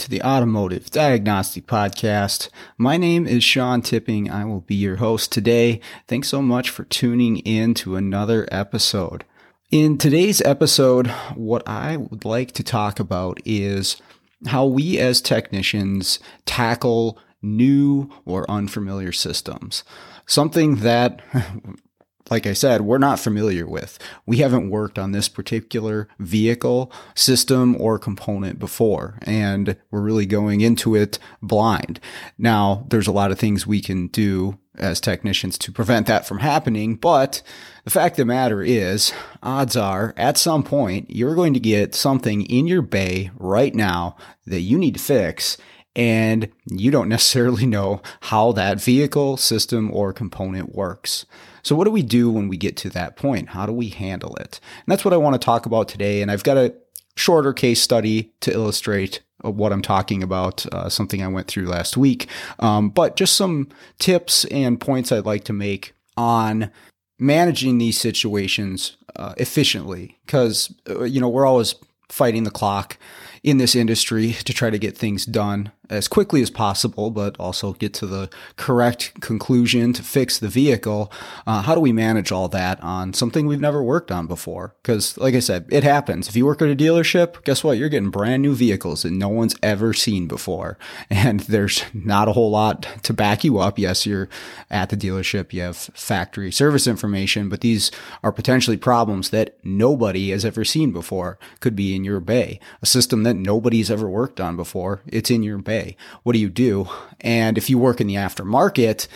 to 0.00 0.08
the 0.08 0.22
Automotive 0.22 0.90
Diagnostic 0.90 1.66
Podcast. 1.66 2.48
My 2.78 2.96
name 2.96 3.26
is 3.26 3.44
Sean 3.44 3.82
Tipping. 3.82 4.30
I 4.30 4.46
will 4.46 4.62
be 4.62 4.74
your 4.74 4.96
host 4.96 5.30
today. 5.30 5.78
Thanks 6.08 6.28
so 6.28 6.40
much 6.40 6.70
for 6.70 6.84
tuning 6.84 7.36
in 7.40 7.74
to 7.74 7.96
another 7.96 8.48
episode. 8.50 9.24
In 9.70 9.98
today's 9.98 10.40
episode, 10.40 11.08
what 11.34 11.62
I 11.68 11.98
would 11.98 12.24
like 12.24 12.52
to 12.52 12.62
talk 12.62 12.98
about 12.98 13.40
is 13.44 14.00
how 14.46 14.64
we 14.64 14.98
as 14.98 15.20
technicians 15.20 16.18
tackle 16.46 17.18
new 17.42 18.10
or 18.24 18.50
unfamiliar 18.50 19.12
systems. 19.12 19.84
Something 20.24 20.76
that 20.76 21.20
like 22.30 22.46
I 22.46 22.52
said, 22.52 22.82
we're 22.82 22.98
not 22.98 23.18
familiar 23.18 23.66
with. 23.66 23.98
We 24.24 24.38
haven't 24.38 24.70
worked 24.70 24.98
on 24.98 25.12
this 25.12 25.28
particular 25.28 26.08
vehicle, 26.18 26.92
system, 27.14 27.76
or 27.80 27.98
component 27.98 28.58
before, 28.58 29.18
and 29.22 29.76
we're 29.90 30.00
really 30.00 30.26
going 30.26 30.60
into 30.60 30.94
it 30.94 31.18
blind. 31.42 32.00
Now, 32.38 32.86
there's 32.88 33.08
a 33.08 33.12
lot 33.12 33.32
of 33.32 33.38
things 33.38 33.66
we 33.66 33.80
can 33.80 34.06
do 34.06 34.58
as 34.78 35.00
technicians 35.00 35.58
to 35.58 35.72
prevent 35.72 36.06
that 36.06 36.26
from 36.26 36.38
happening, 36.38 36.94
but 36.94 37.42
the 37.84 37.90
fact 37.90 38.14
of 38.14 38.18
the 38.18 38.24
matter 38.24 38.62
is, 38.62 39.12
odds 39.42 39.76
are, 39.76 40.14
at 40.16 40.38
some 40.38 40.62
point, 40.62 41.10
you're 41.10 41.34
going 41.34 41.52
to 41.54 41.60
get 41.60 41.94
something 41.94 42.42
in 42.42 42.66
your 42.66 42.82
bay 42.82 43.30
right 43.36 43.74
now 43.74 44.16
that 44.46 44.60
you 44.60 44.78
need 44.78 44.94
to 44.94 45.00
fix, 45.00 45.58
and 45.96 46.48
you 46.66 46.90
don't 46.90 47.08
necessarily 47.08 47.66
know 47.66 48.02
how 48.22 48.52
that 48.52 48.80
vehicle, 48.80 49.36
system, 49.36 49.90
or 49.92 50.12
component 50.12 50.74
works. 50.74 51.26
So, 51.62 51.76
what 51.76 51.84
do 51.84 51.90
we 51.90 52.02
do 52.02 52.30
when 52.30 52.48
we 52.48 52.56
get 52.56 52.76
to 52.78 52.90
that 52.90 53.16
point? 53.16 53.50
How 53.50 53.66
do 53.66 53.72
we 53.72 53.88
handle 53.88 54.34
it? 54.36 54.60
And 54.78 54.86
that's 54.86 55.04
what 55.04 55.14
I 55.14 55.18
want 55.18 55.34
to 55.34 55.44
talk 55.44 55.66
about 55.66 55.88
today. 55.88 56.22
And 56.22 56.30
I've 56.30 56.44
got 56.44 56.56
a 56.56 56.74
shorter 57.16 57.52
case 57.52 57.82
study 57.82 58.32
to 58.40 58.52
illustrate 58.52 59.20
what 59.42 59.72
I'm 59.72 59.82
talking 59.82 60.22
about, 60.22 60.66
uh, 60.66 60.88
something 60.88 61.22
I 61.22 61.28
went 61.28 61.48
through 61.48 61.66
last 61.66 61.96
week. 61.96 62.28
Um, 62.58 62.90
but 62.90 63.16
just 63.16 63.36
some 63.36 63.68
tips 63.98 64.44
and 64.46 64.80
points 64.80 65.12
I'd 65.12 65.26
like 65.26 65.44
to 65.44 65.52
make 65.52 65.94
on 66.16 66.70
managing 67.18 67.78
these 67.78 67.98
situations 67.98 68.96
uh, 69.16 69.34
efficiently 69.36 70.18
because, 70.26 70.74
uh, 70.88 71.04
you 71.04 71.20
know, 71.20 71.28
we're 71.28 71.46
always 71.46 71.74
fighting 72.08 72.44
the 72.44 72.50
clock 72.50 72.98
in 73.42 73.58
this 73.58 73.74
industry 73.74 74.32
to 74.32 74.52
try 74.52 74.70
to 74.70 74.78
get 74.78 74.96
things 74.96 75.24
done 75.24 75.72
as 75.90 76.06
quickly 76.06 76.40
as 76.40 76.50
possible, 76.50 77.10
but 77.10 77.36
also 77.38 77.72
get 77.74 77.92
to 77.94 78.06
the 78.06 78.30
correct 78.56 79.20
conclusion 79.20 79.92
to 79.92 80.02
fix 80.02 80.38
the 80.38 80.48
vehicle. 80.48 81.12
Uh, 81.46 81.62
how 81.62 81.74
do 81.74 81.80
we 81.80 81.92
manage 81.92 82.30
all 82.30 82.48
that 82.48 82.80
on 82.82 83.12
something 83.12 83.46
we've 83.46 83.60
never 83.60 83.82
worked 83.82 84.12
on 84.12 84.26
before? 84.26 84.74
Because, 84.82 85.18
like 85.18 85.34
I 85.34 85.40
said, 85.40 85.66
it 85.68 85.82
happens. 85.82 86.28
If 86.28 86.36
you 86.36 86.46
work 86.46 86.62
at 86.62 86.70
a 86.70 86.76
dealership, 86.76 87.42
guess 87.44 87.64
what? 87.64 87.76
You're 87.76 87.88
getting 87.88 88.10
brand 88.10 88.42
new 88.42 88.54
vehicles 88.54 89.02
that 89.02 89.10
no 89.10 89.28
one's 89.28 89.56
ever 89.62 89.92
seen 89.92 90.26
before. 90.26 90.78
And 91.10 91.40
there's 91.40 91.82
not 91.92 92.28
a 92.28 92.32
whole 92.32 92.50
lot 92.50 92.86
to 93.02 93.12
back 93.12 93.44
you 93.44 93.58
up. 93.58 93.78
Yes, 93.78 94.06
you're 94.06 94.28
at 94.70 94.90
the 94.90 94.96
dealership, 94.96 95.52
you 95.52 95.60
have 95.62 95.76
factory 95.76 96.50
service 96.52 96.86
information, 96.86 97.48
but 97.48 97.60
these 97.60 97.90
are 98.22 98.32
potentially 98.32 98.76
problems 98.76 99.30
that 99.30 99.56
nobody 99.64 100.30
has 100.30 100.44
ever 100.44 100.64
seen 100.64 100.92
before. 100.92 101.38
Could 101.58 101.74
be 101.74 101.94
in 101.94 102.04
your 102.04 102.20
bay, 102.20 102.60
a 102.80 102.86
system 102.86 103.24
that 103.24 103.34
nobody's 103.34 103.90
ever 103.90 104.08
worked 104.08 104.40
on 104.40 104.56
before. 104.56 105.00
It's 105.06 105.30
in 105.30 105.42
your 105.42 105.58
bay 105.58 105.79
What 106.22 106.32
do 106.32 106.38
you 106.38 106.50
do? 106.50 106.88
And 107.20 107.58
if 107.58 107.68
you 107.68 107.78
work 107.78 108.00
in 108.00 108.06
the 108.06 108.14
aftermarket, 108.14 109.06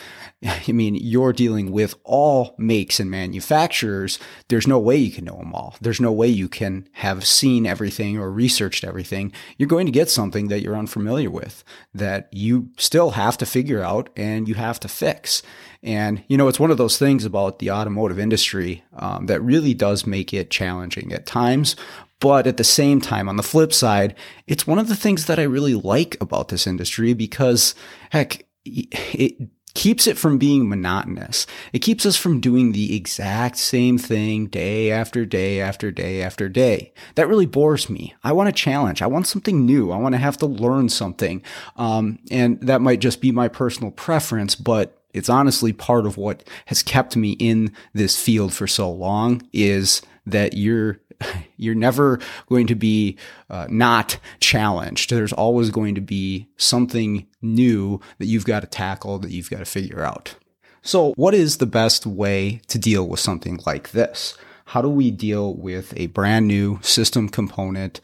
I 0.45 0.73
mean, 0.73 0.95
you're 0.95 1.33
dealing 1.33 1.73
with 1.73 1.95
all 2.05 2.55
makes 2.59 3.01
and 3.01 3.11
manufacturers. 3.11 4.19
There's 4.49 4.67
no 4.67 4.79
way 4.79 4.97
you 4.97 5.11
can 5.11 5.25
know 5.25 5.39
them 5.39 5.55
all. 5.55 5.77
There's 5.81 6.01
no 6.01 6.13
way 6.13 6.29
you 6.29 6.49
can 6.49 6.89
have 6.93 7.27
seen 7.27 7.67
everything 7.67 8.19
or 8.19 8.31
researched 8.31 8.85
everything. 8.85 9.33
You're 9.57 9.69
going 9.69 9.87
to 9.87 9.93
get 9.93 10.11
something 10.11 10.49
that 10.49 10.61
you're 10.61 10.77
unfamiliar 10.77 11.31
with 11.31 11.65
that 11.95 12.29
you 12.31 12.71
still 12.77 13.13
have 13.13 13.39
to 13.39 13.47
figure 13.47 13.83
out 13.83 14.11
and 14.17 14.49
you 14.49 14.55
have 14.55 14.79
to 14.81 14.89
fix. 14.89 15.43
And, 15.83 16.25
you 16.29 16.39
know, 16.39 16.49
it's 16.49 16.61
one 16.61 16.71
of 16.71 16.79
those 16.79 16.99
things 16.99 17.25
about 17.25 17.59
the 17.59 17.71
automotive 17.71 18.19
industry 18.19 18.85
um, 18.97 19.27
that 19.27 19.43
really 19.43 19.75
does 19.75 20.07
make 20.07 20.33
it 20.33 20.51
challenging 20.51 21.13
at 21.13 21.27
times. 21.27 21.77
But 22.21 22.47
at 22.47 22.57
the 22.57 22.65
same 22.65 23.01
time, 23.01 23.29
on 23.29 23.37
the 23.37 23.43
flip 23.43 23.73
side, 23.73 24.15
it's 24.47 24.67
one 24.67 24.79
of 24.79 24.89
the 24.89 24.97
things 24.97 25.27
that 25.27 25.39
I 25.39 25.43
really 25.43 25.75
like 25.75 26.17
about 26.21 26.49
this 26.49 26.67
industry 26.67 27.13
because, 27.13 27.75
heck, 28.11 28.47
it 28.65 29.51
keeps 29.75 30.07
it 30.07 30.17
from 30.17 30.39
being 30.39 30.69
monotonous. 30.69 31.47
It 31.73 31.81
keeps 31.81 32.07
us 32.07 32.17
from 32.17 32.41
doing 32.41 32.73
the 32.73 32.97
exact 32.97 33.59
same 33.59 33.99
thing 33.99 34.47
day 34.47 34.91
after 34.91 35.27
day 35.27 35.61
after 35.61 35.91
day 35.91 36.23
after 36.23 36.49
day. 36.49 36.93
That 37.17 37.29
really 37.29 37.47
bores 37.47 37.91
me. 37.91 38.15
I 38.23 38.33
want 38.33 38.49
a 38.49 38.53
challenge. 38.53 39.03
I 39.03 39.07
want 39.07 39.27
something 39.27 39.67
new. 39.67 39.91
I 39.91 39.97
want 39.97 40.15
to 40.15 40.21
have 40.21 40.37
to 40.39 40.47
learn 40.47 40.89
something. 40.89 41.43
Um, 41.77 42.21
and 42.31 42.61
that 42.61 42.81
might 42.81 43.01
just 43.01 43.21
be 43.21 43.33
my 43.33 43.49
personal 43.49 43.91
preference, 43.91 44.55
but 44.55 45.03
it's 45.13 45.29
honestly 45.29 45.73
part 45.73 46.07
of 46.07 46.17
what 46.17 46.45
has 46.67 46.83
kept 46.83 47.17
me 47.17 47.33
in 47.33 47.73
this 47.93 48.21
field 48.21 48.53
for 48.53 48.67
so 48.67 48.91
long 48.91 49.43
is 49.53 50.03
that 50.27 50.55
you're 50.55 51.01
you're 51.57 51.75
never 51.75 52.19
going 52.49 52.67
to 52.67 52.75
be 52.75 53.17
uh, 53.51 53.67
not 53.71 54.19
challenged. 54.41 55.11
There's 55.11 55.33
always 55.33 55.71
going 55.71 55.95
to 55.95 56.01
be 56.01 56.49
something 56.57 57.27
new 57.43 58.01
that 58.19 58.27
you've 58.27 58.47
got 58.47 58.61
to 58.61 58.67
tackle, 58.67 59.19
that 59.21 59.31
you've 59.31 59.51
got 59.51 59.59
to 59.59 59.65
figure 59.65 60.03
out. 60.03 60.37
So, 60.83 61.15
what 61.17 61.35
is 61.35 61.57
the 61.57 61.67
best 61.67 62.05
way 62.05 62.61
to 62.69 62.79
deal 62.79 63.09
with 63.09 63.21
something 63.21 63.59
like 63.65 63.93
this? 63.93 64.37
How 64.67 64.83
do 64.83 64.89
we 64.89 65.11
deal 65.11 65.55
with 65.55 65.95
a 65.97 66.09
brand 66.09 66.47
new 66.47 66.79
system 66.83 67.29
component 67.29 68.01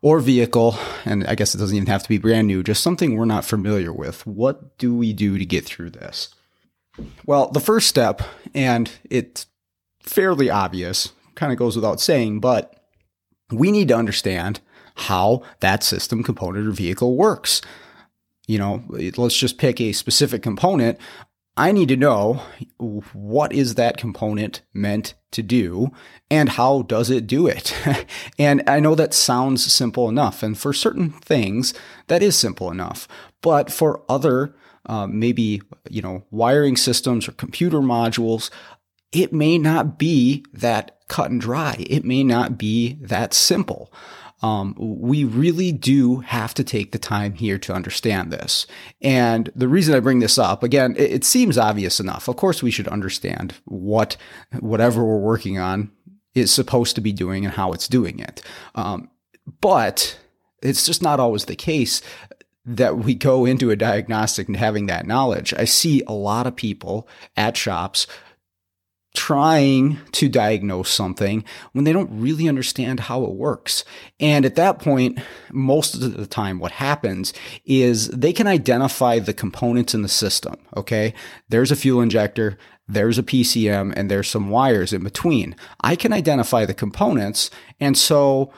or 0.00 0.20
vehicle? 0.20 0.76
And 1.04 1.26
I 1.26 1.34
guess 1.34 1.54
it 1.54 1.58
doesn't 1.58 1.76
even 1.76 1.88
have 1.88 2.02
to 2.02 2.08
be 2.08 2.18
brand 2.18 2.46
new, 2.46 2.62
just 2.62 2.82
something 2.82 3.16
we're 3.16 3.24
not 3.24 3.44
familiar 3.44 3.92
with. 3.92 4.26
What 4.26 4.78
do 4.78 4.94
we 4.94 5.12
do 5.12 5.38
to 5.38 5.44
get 5.44 5.64
through 5.64 5.90
this? 5.90 6.34
Well, 7.26 7.50
the 7.50 7.60
first 7.60 7.88
step, 7.88 8.22
and 8.54 8.90
it's 9.08 9.46
fairly 10.00 10.50
obvious, 10.50 11.12
kind 11.40 11.52
of 11.52 11.58
goes 11.58 11.74
without 11.74 12.00
saying, 12.00 12.38
but 12.38 12.76
we 13.50 13.72
need 13.72 13.88
to 13.88 13.96
understand 13.96 14.60
how 14.94 15.42
that 15.60 15.82
system 15.82 16.22
component 16.22 16.68
or 16.68 16.70
vehicle 16.70 17.16
works. 17.16 17.62
You 18.46 18.58
know, 18.58 18.84
let's 19.16 19.38
just 19.38 19.56
pick 19.56 19.80
a 19.80 19.92
specific 19.92 20.42
component. 20.42 20.98
I 21.56 21.72
need 21.72 21.88
to 21.88 21.96
know 21.96 22.42
what 23.14 23.54
is 23.54 23.76
that 23.76 23.96
component 23.96 24.60
meant 24.74 25.14
to 25.30 25.42
do 25.42 25.90
and 26.30 26.50
how 26.50 26.82
does 26.82 27.08
it 27.08 27.26
do 27.26 27.46
it? 27.46 27.74
and 28.38 28.62
I 28.66 28.78
know 28.78 28.94
that 28.94 29.14
sounds 29.14 29.72
simple 29.72 30.10
enough. 30.10 30.42
And 30.42 30.58
for 30.58 30.74
certain 30.74 31.10
things, 31.10 31.72
that 32.08 32.22
is 32.22 32.36
simple 32.36 32.70
enough. 32.70 33.08
But 33.40 33.72
for 33.72 34.02
other, 34.10 34.54
uh, 34.86 35.06
maybe, 35.06 35.62
you 35.88 36.02
know, 36.02 36.24
wiring 36.30 36.76
systems 36.76 37.26
or 37.28 37.32
computer 37.32 37.78
modules, 37.78 38.50
it 39.12 39.32
may 39.32 39.58
not 39.58 39.98
be 39.98 40.44
that 40.52 40.98
cut 41.08 41.30
and 41.30 41.40
dry. 41.40 41.76
It 41.78 42.04
may 42.04 42.22
not 42.22 42.56
be 42.56 42.94
that 43.00 43.34
simple. 43.34 43.92
Um, 44.42 44.74
we 44.78 45.24
really 45.24 45.70
do 45.70 46.20
have 46.20 46.54
to 46.54 46.64
take 46.64 46.92
the 46.92 46.98
time 46.98 47.34
here 47.34 47.58
to 47.58 47.74
understand 47.74 48.32
this. 48.32 48.66
And 49.02 49.50
the 49.54 49.68
reason 49.68 49.94
I 49.94 50.00
bring 50.00 50.20
this 50.20 50.38
up, 50.38 50.62
again, 50.62 50.94
it, 50.96 51.10
it 51.10 51.24
seems 51.24 51.58
obvious 51.58 52.00
enough. 52.00 52.26
Of 52.26 52.36
course, 52.36 52.62
we 52.62 52.70
should 52.70 52.88
understand 52.88 53.54
what 53.64 54.16
whatever 54.60 55.04
we're 55.04 55.18
working 55.18 55.58
on 55.58 55.90
is 56.34 56.52
supposed 56.52 56.94
to 56.94 57.02
be 57.02 57.12
doing 57.12 57.44
and 57.44 57.54
how 57.54 57.72
it's 57.72 57.88
doing 57.88 58.18
it. 58.18 58.42
Um, 58.74 59.10
but 59.60 60.18
it's 60.62 60.86
just 60.86 61.02
not 61.02 61.20
always 61.20 61.46
the 61.46 61.56
case 61.56 62.00
that 62.64 62.98
we 62.98 63.14
go 63.14 63.44
into 63.44 63.70
a 63.70 63.76
diagnostic 63.76 64.46
and 64.46 64.56
having 64.56 64.86
that 64.86 65.06
knowledge. 65.06 65.52
I 65.54 65.64
see 65.64 66.02
a 66.06 66.12
lot 66.12 66.46
of 66.46 66.56
people 66.56 67.08
at 67.36 67.56
shops 67.56 68.06
trying 69.20 69.98
to 70.12 70.30
diagnose 70.30 70.88
something 70.88 71.44
when 71.72 71.84
they 71.84 71.92
don't 71.92 72.08
really 72.10 72.48
understand 72.48 73.00
how 73.00 73.22
it 73.22 73.32
works. 73.32 73.84
And 74.18 74.46
at 74.46 74.54
that 74.54 74.78
point, 74.78 75.18
most 75.52 75.94
of 75.94 76.16
the 76.16 76.26
time, 76.26 76.58
what 76.58 76.72
happens 76.72 77.34
is 77.66 78.08
they 78.08 78.32
can 78.32 78.46
identify 78.46 79.18
the 79.18 79.34
components 79.34 79.92
in 79.92 80.00
the 80.00 80.08
system. 80.08 80.56
Okay. 80.74 81.12
There's 81.50 81.70
a 81.70 81.76
fuel 81.76 82.00
injector. 82.00 82.56
There's 82.88 83.18
a 83.18 83.22
PCM 83.22 83.92
and 83.94 84.10
there's 84.10 84.30
some 84.30 84.48
wires 84.48 84.94
in 84.94 85.04
between. 85.04 85.54
I 85.82 85.96
can 85.96 86.14
identify 86.14 86.64
the 86.64 86.72
components. 86.72 87.50
And 87.78 87.98
so 87.98 88.50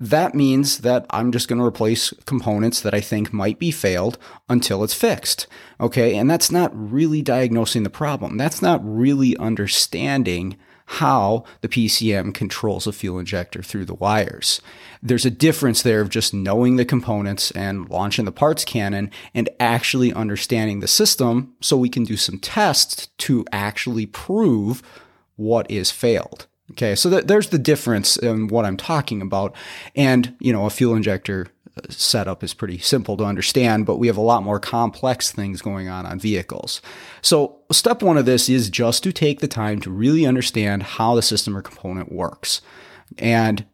that 0.00 0.34
means 0.34 0.78
that 0.78 1.06
I'm 1.10 1.32
just 1.32 1.48
going 1.48 1.58
to 1.58 1.64
replace 1.64 2.12
components 2.24 2.80
that 2.80 2.94
I 2.94 3.00
think 3.00 3.32
might 3.32 3.58
be 3.58 3.70
failed 3.70 4.16
until 4.48 4.84
it's 4.84 4.94
fixed. 4.94 5.46
Okay. 5.80 6.16
And 6.16 6.30
that's 6.30 6.50
not 6.50 6.70
really 6.74 7.22
diagnosing 7.22 7.82
the 7.82 7.90
problem. 7.90 8.36
That's 8.36 8.62
not 8.62 8.80
really 8.84 9.36
understanding 9.38 10.56
how 10.92 11.44
the 11.60 11.68
PCM 11.68 12.32
controls 12.32 12.86
a 12.86 12.92
fuel 12.92 13.18
injector 13.18 13.62
through 13.62 13.84
the 13.84 13.94
wires. 13.94 14.62
There's 15.02 15.26
a 15.26 15.30
difference 15.30 15.82
there 15.82 16.00
of 16.00 16.08
just 16.08 16.32
knowing 16.32 16.76
the 16.76 16.86
components 16.86 17.50
and 17.50 17.90
launching 17.90 18.24
the 18.24 18.32
parts 18.32 18.64
cannon 18.64 19.10
and 19.34 19.50
actually 19.60 20.14
understanding 20.14 20.80
the 20.80 20.88
system 20.88 21.54
so 21.60 21.76
we 21.76 21.90
can 21.90 22.04
do 22.04 22.16
some 22.16 22.38
tests 22.38 23.08
to 23.18 23.44
actually 23.52 24.06
prove 24.06 24.82
what 25.36 25.70
is 25.70 25.90
failed. 25.90 26.46
Okay, 26.72 26.94
so 26.94 27.10
th- 27.10 27.24
there's 27.24 27.48
the 27.48 27.58
difference 27.58 28.16
in 28.16 28.48
what 28.48 28.64
I'm 28.64 28.76
talking 28.76 29.22
about. 29.22 29.54
And, 29.96 30.34
you 30.40 30.52
know, 30.52 30.66
a 30.66 30.70
fuel 30.70 30.94
injector 30.94 31.46
uh, 31.76 31.80
setup 31.88 32.44
is 32.44 32.52
pretty 32.52 32.78
simple 32.78 33.16
to 33.16 33.24
understand, 33.24 33.86
but 33.86 33.96
we 33.96 34.06
have 34.06 34.16
a 34.16 34.22
lot 34.22 34.42
more 34.42 34.60
complex 34.60 35.32
things 35.32 35.62
going 35.62 35.88
on 35.88 36.04
on 36.04 36.18
vehicles. 36.18 36.82
So, 37.22 37.60
step 37.72 38.02
one 38.02 38.18
of 38.18 38.26
this 38.26 38.48
is 38.48 38.68
just 38.68 39.02
to 39.04 39.12
take 39.12 39.40
the 39.40 39.48
time 39.48 39.80
to 39.80 39.90
really 39.90 40.26
understand 40.26 40.82
how 40.82 41.14
the 41.14 41.22
system 41.22 41.56
or 41.56 41.62
component 41.62 42.12
works. 42.12 42.60
And 43.16 43.64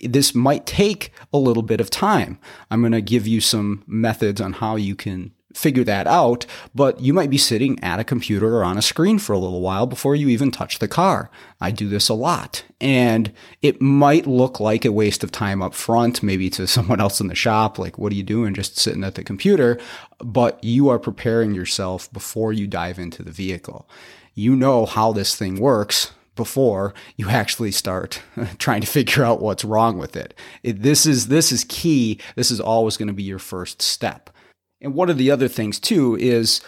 this 0.00 0.34
might 0.34 0.66
take 0.66 1.12
a 1.32 1.38
little 1.38 1.62
bit 1.62 1.80
of 1.80 1.88
time. 1.88 2.38
I'm 2.70 2.80
going 2.80 2.92
to 2.92 3.00
give 3.00 3.26
you 3.26 3.40
some 3.40 3.84
methods 3.86 4.40
on 4.40 4.54
how 4.54 4.76
you 4.76 4.94
can 4.94 5.32
figure 5.54 5.84
that 5.84 6.06
out, 6.06 6.46
but 6.74 7.00
you 7.00 7.12
might 7.12 7.30
be 7.30 7.38
sitting 7.38 7.82
at 7.82 8.00
a 8.00 8.04
computer 8.04 8.56
or 8.56 8.64
on 8.64 8.78
a 8.78 8.82
screen 8.82 9.18
for 9.18 9.32
a 9.32 9.38
little 9.38 9.60
while 9.60 9.86
before 9.86 10.14
you 10.14 10.28
even 10.28 10.50
touch 10.50 10.78
the 10.78 10.88
car. 10.88 11.30
I 11.60 11.70
do 11.70 11.88
this 11.88 12.08
a 12.08 12.14
lot. 12.14 12.64
And 12.80 13.32
it 13.60 13.80
might 13.80 14.26
look 14.26 14.58
like 14.58 14.84
a 14.84 14.92
waste 14.92 15.22
of 15.22 15.30
time 15.30 15.62
up 15.62 15.74
front, 15.74 16.22
maybe 16.22 16.50
to 16.50 16.66
someone 16.66 17.00
else 17.00 17.20
in 17.20 17.28
the 17.28 17.34
shop, 17.34 17.78
like, 17.78 17.98
what 17.98 18.12
are 18.12 18.16
you 18.16 18.22
doing 18.22 18.54
just 18.54 18.78
sitting 18.78 19.04
at 19.04 19.14
the 19.14 19.24
computer? 19.24 19.78
But 20.18 20.62
you 20.62 20.88
are 20.88 20.98
preparing 20.98 21.54
yourself 21.54 22.12
before 22.12 22.52
you 22.52 22.66
dive 22.66 22.98
into 22.98 23.22
the 23.22 23.30
vehicle. 23.30 23.88
You 24.34 24.56
know 24.56 24.86
how 24.86 25.12
this 25.12 25.36
thing 25.36 25.60
works 25.60 26.12
before 26.34 26.94
you 27.16 27.28
actually 27.28 27.70
start 27.70 28.22
trying 28.58 28.80
to 28.80 28.86
figure 28.86 29.24
out 29.24 29.42
what's 29.42 29.64
wrong 29.64 29.98
with 29.98 30.16
it. 30.16 30.34
it. 30.62 30.82
This 30.82 31.06
is 31.06 31.28
this 31.28 31.52
is 31.52 31.64
key. 31.68 32.18
This 32.36 32.50
is 32.50 32.60
always 32.60 32.96
going 32.96 33.08
to 33.08 33.14
be 33.14 33.22
your 33.22 33.38
first 33.38 33.82
step. 33.82 34.30
And 34.82 34.94
one 34.94 35.08
of 35.08 35.16
the 35.16 35.30
other 35.30 35.48
things 35.48 35.80
too 35.80 36.16
is 36.16 36.60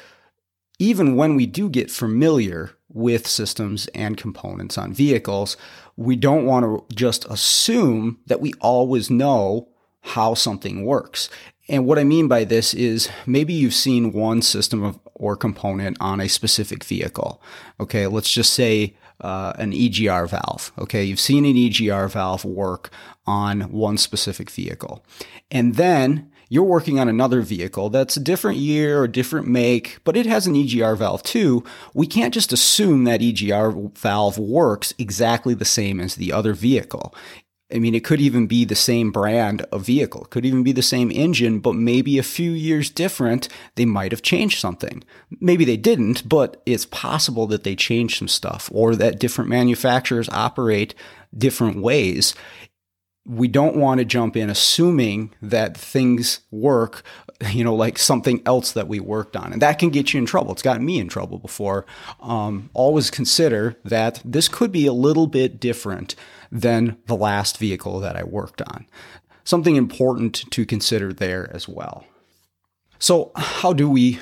even 0.79 1.17
when 1.17 1.37
we 1.37 1.47
do 1.47 1.69
get 1.69 1.91
familiar 1.91 2.71
with 2.89 3.27
systems 3.27 3.89
and 3.89 4.17
components 4.17 4.79
on 4.79 4.95
vehicles, 4.95 5.57
we 5.97 6.17
don't 6.17 6.47
want 6.47 6.65
to 6.65 6.95
just 6.95 7.25
assume 7.27 8.19
that 8.27 8.41
we 8.41 8.55
always 8.61 9.11
know 9.11 9.69
how 10.01 10.35
something 10.35 10.85
works. 10.85 11.29
And 11.69 11.87
what 11.87 11.99
I 11.99 12.05
mean 12.05 12.29
by 12.29 12.45
this 12.45 12.75
is 12.75 13.09
maybe 13.27 13.53
you've 13.53 13.75
seen 13.75 14.13
one 14.13 14.43
system 14.43 14.83
of, 14.83 14.99
or 15.15 15.37
component 15.37 15.97
on 16.01 16.21
a 16.21 16.29
specific 16.29 16.85
vehicle. 16.85 17.43
Okay, 17.81 18.07
let's 18.07 18.31
just 18.31 18.53
say 18.53 18.97
uh, 19.21 19.55
an 19.59 19.73
EGR 19.73 20.29
valve. 20.29 20.73
Okay, 20.79 21.05
you've 21.05 21.21
seen 21.21 21.45
an 21.47 21.55
EGR 21.55 22.11
valve 22.11 22.45
work 22.45 22.91
on 23.27 23.63
one 23.73 23.97
specific 23.97 24.51
vehicle. 24.51 25.05
And 25.51 25.77
then 25.77 26.31
you're 26.55 26.63
working 26.63 27.01
on 27.01 27.09
another 27.09 27.41
vehicle 27.41 27.91
that's 27.91 28.17
a 28.17 28.21
different 28.21 28.59
year 28.59 29.01
or 29.01 29.09
different 29.09 29.49
make, 29.49 29.99
but 30.05 30.17
it 30.17 30.25
has 30.25 30.47
an 30.47 30.55
EGR 30.55 30.97
valve 30.97 31.25
too. 31.25 31.65
We 31.95 32.07
can't 32.07 32.33
just 32.33 32.53
assume 32.53 33.03
that 33.05 33.21
EGR 33.21 33.99
valve 33.99 34.39
works 34.39 34.95
exactly 34.97 35.55
the 35.55 35.65
same 35.65 35.99
as 35.99 36.15
the 36.15 36.33
other 36.33 36.55
vehicle. 36.55 37.13
I 37.75 37.81
mean, 37.81 37.93
it 37.97 38.05
could 38.05 38.21
even 38.21 38.47
be 38.47 38.65
the 38.65 38.77
same 38.77 39.11
brand 39.11 39.63
of 39.73 39.87
vehicle, 39.87 40.23
it 40.23 40.31
could 40.31 40.47
even 40.47 40.63
be 40.63 40.71
the 40.71 40.81
same 40.81 41.11
engine, 41.11 41.59
but 41.59 41.75
maybe 41.75 42.19
a 42.19 42.23
few 42.23 42.53
years 42.53 42.89
different, 42.89 43.49
they 43.75 43.85
might 43.85 44.13
have 44.13 44.23
changed 44.23 44.61
something. 44.61 45.03
Maybe 45.41 45.65
they 45.65 45.77
didn't, 45.77 46.29
but 46.29 46.63
it's 46.67 46.87
possible 46.87 47.49
that 47.49 47.65
they 47.65 47.75
changed 47.75 48.19
some 48.19 48.29
stuff 48.29 48.71
or 48.73 48.95
that 48.95 49.19
different 49.19 49.51
manufacturers 49.51 50.29
operate 50.29 50.95
different 51.37 51.83
ways 51.83 52.33
we 53.27 53.49
don't 53.49 53.77
want 53.77 53.99
to 53.99 54.05
jump 54.05 54.37
in 54.37 54.51
assuming 54.51 55.33
that 55.41 55.77
things 55.77 56.41
work, 56.51 57.03
you 57.51 57.65
know, 57.65 57.75
like 57.75 57.99
something 57.99 58.43
else 58.45 58.73
that 58.73 58.87
we 58.87 59.01
worked 59.01 59.37
on. 59.37 59.53
And 59.53 59.63
that 59.63 59.79
can 59.79 59.89
get 59.89 60.13
you 60.13 60.19
in 60.19 60.27
trouble. 60.27 60.53
It's 60.53 60.63
gotten 60.63 60.85
me 60.85 60.99
in 60.99 61.09
trouble 61.09 61.39
before. 61.39 61.87
Um, 62.21 62.71
always 62.75 63.11
consider 63.11 63.77
that 63.85 64.21
this 64.25 64.49
could 64.49 64.71
be 64.71 64.87
a 64.87 64.93
little 64.93 65.27
bit 65.27 65.59
different 65.59 66.15
than 66.53 66.99
the 67.07 67.17
last 67.17 67.59
vehicle 67.59 67.99
that 68.01 68.17
I 68.17 68.25
worked 68.25 68.61
on. 68.63 68.87
Something 69.43 69.77
important 69.77 70.51
to 70.51 70.67
consider 70.67 71.13
there 71.13 71.51
as 71.55 71.69
well. 71.69 72.05
So, 72.99 73.33
how 73.37 73.73
do 73.73 73.91
we 73.91 74.21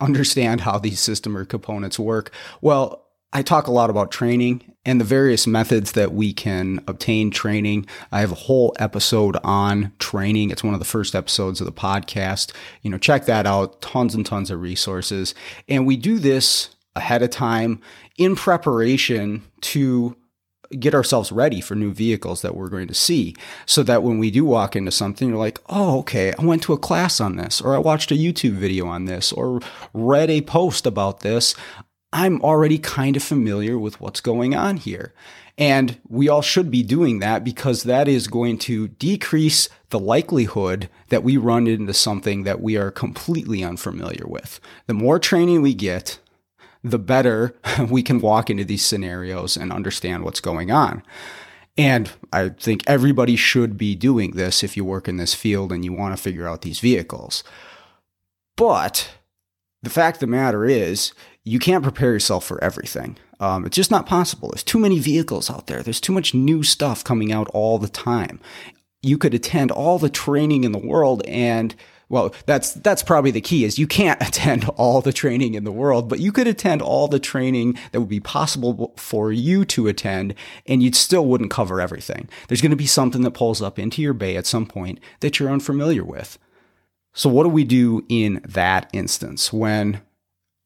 understand 0.00 0.62
how 0.62 0.78
these 0.78 1.00
system 1.00 1.36
or 1.36 1.44
components 1.44 1.98
work? 1.98 2.32
Well, 2.60 3.01
I 3.32 3.42
talk 3.42 3.66
a 3.66 3.72
lot 3.72 3.90
about 3.90 4.10
training 4.10 4.74
and 4.84 5.00
the 5.00 5.04
various 5.04 5.46
methods 5.46 5.92
that 5.92 6.12
we 6.12 6.32
can 6.32 6.82
obtain 6.86 7.30
training. 7.30 7.86
I 8.10 8.20
have 8.20 8.32
a 8.32 8.36
whole 8.36 8.74
episode 8.78 9.38
on 9.42 9.92
training. 9.98 10.50
It's 10.50 10.64
one 10.64 10.74
of 10.74 10.80
the 10.80 10.86
first 10.86 11.14
episodes 11.14 11.60
of 11.60 11.66
the 11.66 11.72
podcast. 11.72 12.52
You 12.82 12.90
know, 12.90 12.98
check 12.98 13.26
that 13.26 13.46
out. 13.46 13.80
Tons 13.80 14.14
and 14.14 14.26
tons 14.26 14.50
of 14.50 14.60
resources. 14.60 15.34
And 15.68 15.86
we 15.86 15.96
do 15.96 16.18
this 16.18 16.74
ahead 16.94 17.22
of 17.22 17.30
time 17.30 17.80
in 18.18 18.36
preparation 18.36 19.42
to 19.62 20.16
get 20.78 20.94
ourselves 20.94 21.30
ready 21.30 21.60
for 21.60 21.74
new 21.74 21.92
vehicles 21.92 22.42
that 22.42 22.54
we're 22.54 22.68
going 22.68 22.88
to 22.88 22.94
see 22.94 23.34
so 23.66 23.82
that 23.82 24.02
when 24.02 24.18
we 24.18 24.30
do 24.30 24.44
walk 24.44 24.74
into 24.74 24.90
something, 24.90 25.28
you're 25.28 25.38
like, 25.38 25.60
oh, 25.68 25.98
okay, 26.00 26.32
I 26.38 26.44
went 26.44 26.62
to 26.64 26.72
a 26.72 26.78
class 26.78 27.20
on 27.20 27.36
this, 27.36 27.60
or 27.60 27.74
I 27.74 27.78
watched 27.78 28.10
a 28.10 28.14
YouTube 28.14 28.54
video 28.54 28.86
on 28.86 29.04
this, 29.04 29.32
or 29.32 29.60
read 29.92 30.30
a 30.30 30.40
post 30.40 30.86
about 30.86 31.20
this. 31.20 31.54
I'm 32.12 32.40
already 32.42 32.78
kind 32.78 33.16
of 33.16 33.22
familiar 33.22 33.78
with 33.78 34.00
what's 34.00 34.20
going 34.20 34.54
on 34.54 34.76
here. 34.76 35.12
And 35.58 35.98
we 36.08 36.28
all 36.28 36.42
should 36.42 36.70
be 36.70 36.82
doing 36.82 37.18
that 37.18 37.44
because 37.44 37.82
that 37.82 38.08
is 38.08 38.26
going 38.26 38.58
to 38.58 38.88
decrease 38.88 39.68
the 39.90 39.98
likelihood 39.98 40.88
that 41.08 41.22
we 41.22 41.36
run 41.36 41.66
into 41.66 41.92
something 41.94 42.44
that 42.44 42.60
we 42.60 42.76
are 42.76 42.90
completely 42.90 43.62
unfamiliar 43.62 44.26
with. 44.26 44.60
The 44.86 44.94
more 44.94 45.18
training 45.18 45.60
we 45.62 45.74
get, 45.74 46.18
the 46.82 46.98
better 46.98 47.54
we 47.90 48.02
can 48.02 48.20
walk 48.20 48.50
into 48.50 48.64
these 48.64 48.84
scenarios 48.84 49.56
and 49.56 49.72
understand 49.72 50.24
what's 50.24 50.40
going 50.40 50.70
on. 50.70 51.02
And 51.76 52.10
I 52.32 52.50
think 52.50 52.82
everybody 52.86 53.36
should 53.36 53.78
be 53.78 53.94
doing 53.94 54.32
this 54.32 54.62
if 54.62 54.76
you 54.76 54.84
work 54.84 55.08
in 55.08 55.16
this 55.16 55.34
field 55.34 55.72
and 55.72 55.84
you 55.84 55.92
want 55.92 56.16
to 56.16 56.22
figure 56.22 56.46
out 56.46 56.62
these 56.62 56.80
vehicles. 56.80 57.44
But 58.56 59.10
the 59.82 59.90
fact 59.90 60.16
of 60.16 60.20
the 60.20 60.26
matter 60.26 60.64
is, 60.64 61.12
you 61.44 61.58
can't 61.58 61.82
prepare 61.82 62.12
yourself 62.12 62.44
for 62.44 62.62
everything. 62.62 63.16
Um, 63.40 63.66
it's 63.66 63.76
just 63.76 63.90
not 63.90 64.06
possible. 64.06 64.50
There's 64.50 64.62
too 64.62 64.78
many 64.78 64.98
vehicles 64.98 65.50
out 65.50 65.66
there. 65.66 65.82
There's 65.82 66.00
too 66.00 66.12
much 66.12 66.34
new 66.34 66.62
stuff 66.62 67.02
coming 67.02 67.32
out 67.32 67.48
all 67.48 67.78
the 67.78 67.88
time. 67.88 68.40
You 69.02 69.18
could 69.18 69.34
attend 69.34 69.72
all 69.72 69.98
the 69.98 70.08
training 70.08 70.62
in 70.64 70.72
the 70.72 70.78
world 70.78 71.22
and 71.26 71.74
well, 72.08 72.34
that's 72.44 72.74
that's 72.74 73.02
probably 73.02 73.30
the 73.30 73.40
key 73.40 73.64
is 73.64 73.78
you 73.78 73.86
can't 73.86 74.20
attend 74.28 74.68
all 74.76 75.00
the 75.00 75.14
training 75.14 75.54
in 75.54 75.64
the 75.64 75.72
world, 75.72 76.10
but 76.10 76.20
you 76.20 76.30
could 76.30 76.46
attend 76.46 76.82
all 76.82 77.08
the 77.08 77.18
training 77.18 77.78
that 77.90 78.00
would 78.00 78.08
be 78.08 78.20
possible 78.20 78.92
for 78.98 79.32
you 79.32 79.64
to 79.64 79.88
attend 79.88 80.34
and 80.66 80.82
you 80.82 80.92
still 80.92 81.24
wouldn't 81.24 81.50
cover 81.50 81.80
everything. 81.80 82.28
There's 82.46 82.60
going 82.60 82.70
to 82.70 82.76
be 82.76 82.86
something 82.86 83.22
that 83.22 83.30
pulls 83.32 83.62
up 83.62 83.78
into 83.78 84.02
your 84.02 84.12
bay 84.12 84.36
at 84.36 84.46
some 84.46 84.66
point 84.66 85.00
that 85.20 85.40
you're 85.40 85.50
unfamiliar 85.50 86.04
with. 86.04 86.38
So 87.14 87.30
what 87.30 87.44
do 87.44 87.48
we 87.48 87.64
do 87.64 88.04
in 88.10 88.42
that 88.44 88.90
instance 88.92 89.50
when 89.50 90.02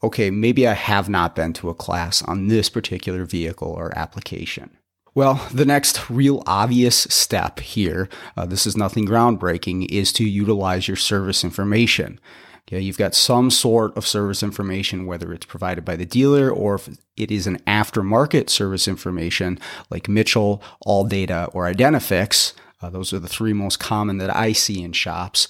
okay, 0.02 0.30
maybe 0.30 0.66
I 0.66 0.74
have 0.74 1.08
not 1.08 1.34
been 1.34 1.52
to 1.54 1.70
a 1.70 1.74
class 1.74 2.22
on 2.22 2.48
this 2.48 2.68
particular 2.68 3.24
vehicle 3.24 3.68
or 3.68 3.96
application. 3.96 4.76
Well, 5.14 5.46
the 5.50 5.64
next 5.64 6.10
real 6.10 6.42
obvious 6.46 6.96
step 7.08 7.60
here, 7.60 8.08
uh, 8.36 8.44
this 8.44 8.66
is 8.66 8.76
nothing 8.76 9.06
groundbreaking, 9.06 9.86
is 9.90 10.12
to 10.14 10.24
utilize 10.24 10.88
your 10.88 10.96
service 10.96 11.42
information. 11.42 12.20
Okay, 12.68 12.80
you've 12.80 12.98
got 12.98 13.14
some 13.14 13.50
sort 13.50 13.96
of 13.96 14.06
service 14.06 14.42
information, 14.42 15.06
whether 15.06 15.32
it's 15.32 15.46
provided 15.46 15.84
by 15.84 15.96
the 15.96 16.04
dealer 16.04 16.50
or 16.50 16.74
if 16.74 16.88
it 17.16 17.30
is 17.30 17.46
an 17.46 17.58
aftermarket 17.60 18.50
service 18.50 18.88
information 18.88 19.58
like 19.88 20.08
Mitchell, 20.08 20.62
ALLDATA, 20.84 21.54
or 21.54 21.64
Identifix. 21.72 22.52
Uh, 22.82 22.90
those 22.90 23.12
are 23.12 23.20
the 23.20 23.28
three 23.28 23.52
most 23.52 23.78
common 23.78 24.18
that 24.18 24.34
I 24.34 24.52
see 24.52 24.82
in 24.82 24.92
shops 24.92 25.48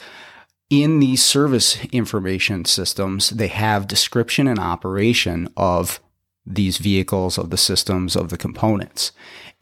in 0.71 1.01
these 1.01 1.25
service 1.25 1.85
information 1.87 2.65
systems, 2.65 3.31
they 3.31 3.49
have 3.49 3.87
description 3.87 4.49
and 4.49 4.59
operation 4.59 5.49
of 5.57 6.01
these 6.45 6.79
vehicles, 6.79 7.39
of 7.39 7.51
the 7.51 7.57
systems, 7.57 8.17
of 8.17 8.31
the 8.31 8.39
components. 8.39 9.13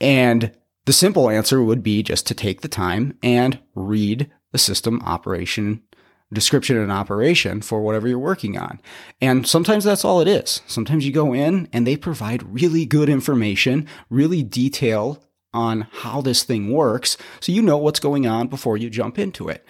And 0.01 0.53
the 0.87 0.93
simple 0.93 1.31
answer 1.31 1.63
would 1.63 1.83
be 1.83 2.03
just 2.03 2.27
to 2.27 2.35
take 2.35 2.61
the 2.61 2.69
time 2.69 3.19
and 3.23 3.59
read 3.75 4.31
the 4.53 4.59
system 4.59 5.01
operation 5.03 5.83
description 6.33 6.77
and 6.77 6.91
operation 6.91 7.61
for 7.61 7.81
whatever 7.81 8.09
you're 8.09 8.19
working 8.19 8.59
on. 8.59 8.81
And 9.21 9.47
sometimes 9.47 9.85
that's 9.85 10.05
all 10.05 10.21
it 10.21 10.27
is. 10.27 10.63
Sometimes 10.67 11.07
you 11.07 11.13
go 11.13 11.33
in 11.33 11.69
and 11.73 11.87
they 11.87 11.97
provide 11.97 12.43
really 12.43 12.85
good 12.85 13.09
information, 13.09 13.87
really 14.11 14.43
detail 14.43 15.23
on 15.53 15.83
how 15.93 16.21
this 16.21 16.43
thing 16.43 16.73
works 16.73 17.17
so 17.41 17.53
you 17.53 17.63
know 17.63 17.79
what's 17.79 18.01
going 18.01 18.27
on 18.27 18.49
before 18.49 18.77
you 18.77 18.91
jump 18.91 19.19
into 19.19 19.49
it. 19.49 19.65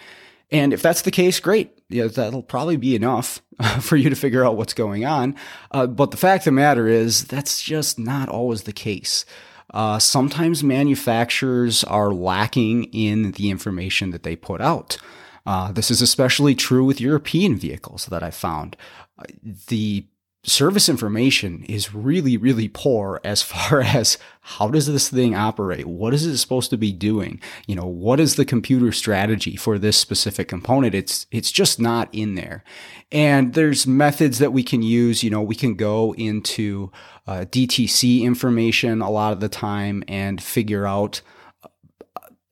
And 0.55 0.73
if 0.73 0.83
that's 0.83 1.03
the 1.03 1.11
case, 1.11 1.41
great. 1.41 1.77
Yeah, 1.89 2.07
that'll 2.07 2.45
probably 2.45 2.77
be 2.77 2.95
enough 2.95 3.43
for 3.81 3.97
you 3.97 4.09
to 4.09 4.15
figure 4.15 4.47
out 4.47 4.57
what's 4.57 4.73
going 4.73 5.05
on. 5.05 5.35
Uh, 5.73 5.89
but 5.89 6.13
the 6.13 6.17
fact 6.17 6.43
of 6.43 6.45
the 6.47 6.53
matter 6.53 6.87
is, 6.87 7.25
that's 7.25 7.61
just 7.61 7.99
not 7.99 8.29
always 8.29 8.63
the 8.63 8.73
case. 8.73 9.25
Uh, 9.73 9.99
sometimes 9.99 10.63
manufacturers 10.63 11.83
are 11.83 12.13
lacking 12.13 12.85
in 12.85 13.33
the 13.33 13.51
information 13.51 14.11
that 14.11 14.23
they 14.23 14.37
put 14.37 14.61
out. 14.61 14.97
Uh, 15.45 15.73
this 15.73 15.91
is 15.91 16.01
especially 16.01 16.55
true 16.55 16.85
with 16.85 17.01
European 17.01 17.57
vehicles 17.57 18.07
that 18.07 18.23
I 18.23 18.31
found. 18.31 18.77
Uh, 19.19 19.25
the 19.67 20.07
service 20.45 20.89
information 20.89 21.65
is 21.69 21.95
really, 21.95 22.37
really 22.37 22.69
poor 22.69 23.21
as 23.25 23.43
far 23.55 23.81
as 23.81 24.19
how 24.41 24.69
does 24.69 24.87
this 24.87 25.09
thing 25.09 25.35
operate? 25.35 25.87
What 25.87 26.13
is 26.13 26.27
it 26.27 26.37
supposed 26.37 26.71
to 26.71 26.77
be 26.77 26.93
doing? 26.93 27.41
You 27.67 27.77
know, 27.77 27.87
what 27.87 28.21
is 28.21 28.37
the 28.37 28.45
computer 28.45 28.93
strategy 28.93 29.57
for 29.57 29.79
this 29.79 29.97
specific 29.97 30.49
component? 30.49 30.95
It's, 30.95 31.27
it's 31.31 31.51
just 31.51 31.81
not 31.81 32.09
in 32.13 32.35
there. 32.35 32.63
And 33.11 33.55
there's 33.55 33.87
methods 33.87 34.39
that 34.39 34.53
we 34.53 34.63
can 34.63 34.83
use. 34.83 35.23
You 35.23 35.31
know, 35.31 35.43
we 35.43 35.55
can 35.55 35.75
go 35.75 36.15
into 36.15 36.93
uh, 37.27 37.47
DTC 37.49 38.23
information 38.23 39.01
a 39.01 39.11
lot 39.11 39.33
of 39.33 39.41
the 39.41 39.49
time 39.49 40.05
and 40.09 40.43
figure 40.43 40.87
out 40.87 41.23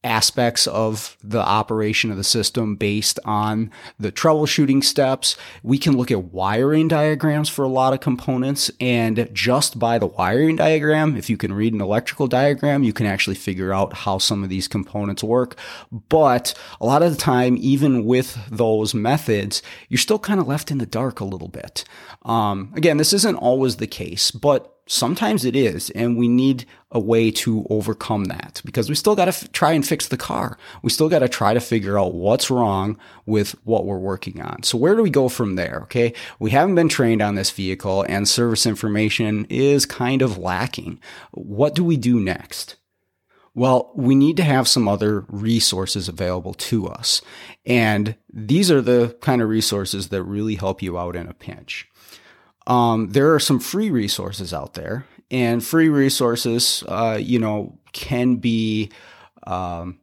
aspects 0.05 0.67
of 0.67 1.17
the 1.23 1.41
operation 1.41 2.11
of 2.11 2.17
the 2.17 2.25
system 2.25 2.75
based 2.77 3.19
on 3.25 3.71
the 3.99 4.11
troubleshooting 4.11 4.83
steps. 4.83 5.37
We 5.63 5.79
can 5.79 5.97
look 5.97 6.11
at 6.11 6.25
wiring 6.25 6.89
diagrams 6.89 7.49
for 7.49 7.65
a 7.65 7.69
lot 7.69 7.93
of 7.93 8.01
components 8.01 8.71
and 8.81 9.29
just 9.33 9.79
by 9.79 9.99
the 9.99 10.07
wiring 10.07 10.57
diagram, 10.57 11.17
if 11.17 11.31
you 11.31 11.37
can 11.37 11.53
read 11.53 11.73
an 11.73 11.81
electrical 11.81 12.27
diagram, 12.27 12.83
you 12.83 12.93
can 12.93 13.07
actually 13.07 13.37
figure 13.37 13.73
out 13.73 13.93
how 13.93 14.19
some 14.19 14.43
of 14.43 14.49
these 14.49 14.69
components 14.69 15.23
work. 15.23 15.57
But 15.91 16.55
a 16.81 16.87
lot 16.87 17.03
of 17.03 17.13
the 17.13 17.19
time, 17.19 17.57
even 17.61 18.05
with 18.05 18.39
those 18.51 18.95
methods, 18.95 19.63
you're 19.89 19.99
still 19.99 20.19
kind 20.19 20.41
of 20.41 20.49
left 20.49 20.71
in 20.71 20.79
the 20.79 20.87
dark 20.87 21.21
a 21.21 21.25
little 21.25 21.49
bit. 21.49 21.85
Um, 22.23 22.73
again, 22.77 22.97
this 22.97 23.13
isn't 23.13 23.37
always 23.37 23.77
the 23.77 23.87
case, 23.87 24.31
but 24.31 24.72
Sometimes 24.87 25.45
it 25.45 25.55
is, 25.55 25.91
and 25.91 26.19
we 26.19 26.27
need 26.27 26.67
a 26.91 26.99
way 26.99 27.31
to 27.31 27.65
overcome 27.71 28.25
that 28.25 28.61
because 28.65 28.89
we 28.89 28.97
still 28.97 29.15
got 29.15 29.27
to 29.27 29.31
f- 29.31 29.51
try 29.53 29.73
and 29.73 29.87
fix 29.87 30.09
the 30.09 30.17
car. 30.17 30.59
We 30.83 30.91
still 30.91 31.09
got 31.09 31.21
to 31.21 31.29
try 31.29 31.55
to 31.55 31.61
figure 31.61 31.99
out 31.99 32.15
what's 32.15 32.51
wrong 32.51 32.99
with 33.25 33.53
what 33.65 33.87
we're 33.87 33.99
working 33.99 34.43
on. 34.43 34.65
So 34.65 34.77
where 34.77 34.97
do 34.97 35.03
we 35.03 35.09
go 35.09 35.29
from 35.29 35.55
there? 35.55 35.81
Okay. 35.85 36.13
We 36.41 36.51
haven't 36.51 36.75
been 36.75 36.89
trained 36.89 37.23
on 37.23 37.37
this 37.37 37.51
vehicle 37.51 38.05
and 38.09 38.29
service 38.29 38.67
information 38.67 39.47
is 39.49 39.87
kind 39.87 40.21
of 40.21 40.37
lacking. 40.37 41.01
What 41.31 41.75
do 41.77 41.85
we 41.85 41.97
do 41.97 42.19
next? 42.19 42.77
Well, 43.55 43.93
we 43.95 44.15
need 44.15 44.37
to 44.39 44.45
have 44.45 44.67
some 44.67 44.89
other 44.89 45.27
resources 45.29 46.09
available 46.09 46.55
to 46.55 46.89
us. 46.89 47.21
And 47.67 48.17
these 48.33 48.71
are 48.71 48.81
the 48.81 49.17
kind 49.21 49.43
of 49.43 49.49
resources 49.49 50.09
that 50.09 50.23
really 50.23 50.55
help 50.57 50.83
you 50.83 50.99
out 50.99 51.17
in 51.17 51.29
a 51.29 51.35
pinch. 51.35 51.89
Um, 52.67 53.11
there 53.11 53.35
are 53.35 53.41
some 53.41 53.59
free 53.59 53.91
resources 53.91 54.55
out 54.55 54.75
there, 54.75 55.07
and 55.31 55.65
free 55.65 55.89
resources, 55.89 56.85
uh, 56.89 57.19
you 57.21 57.39
know, 57.39 57.79
can 57.93 58.37
be 58.37 58.91
um, 59.47 59.99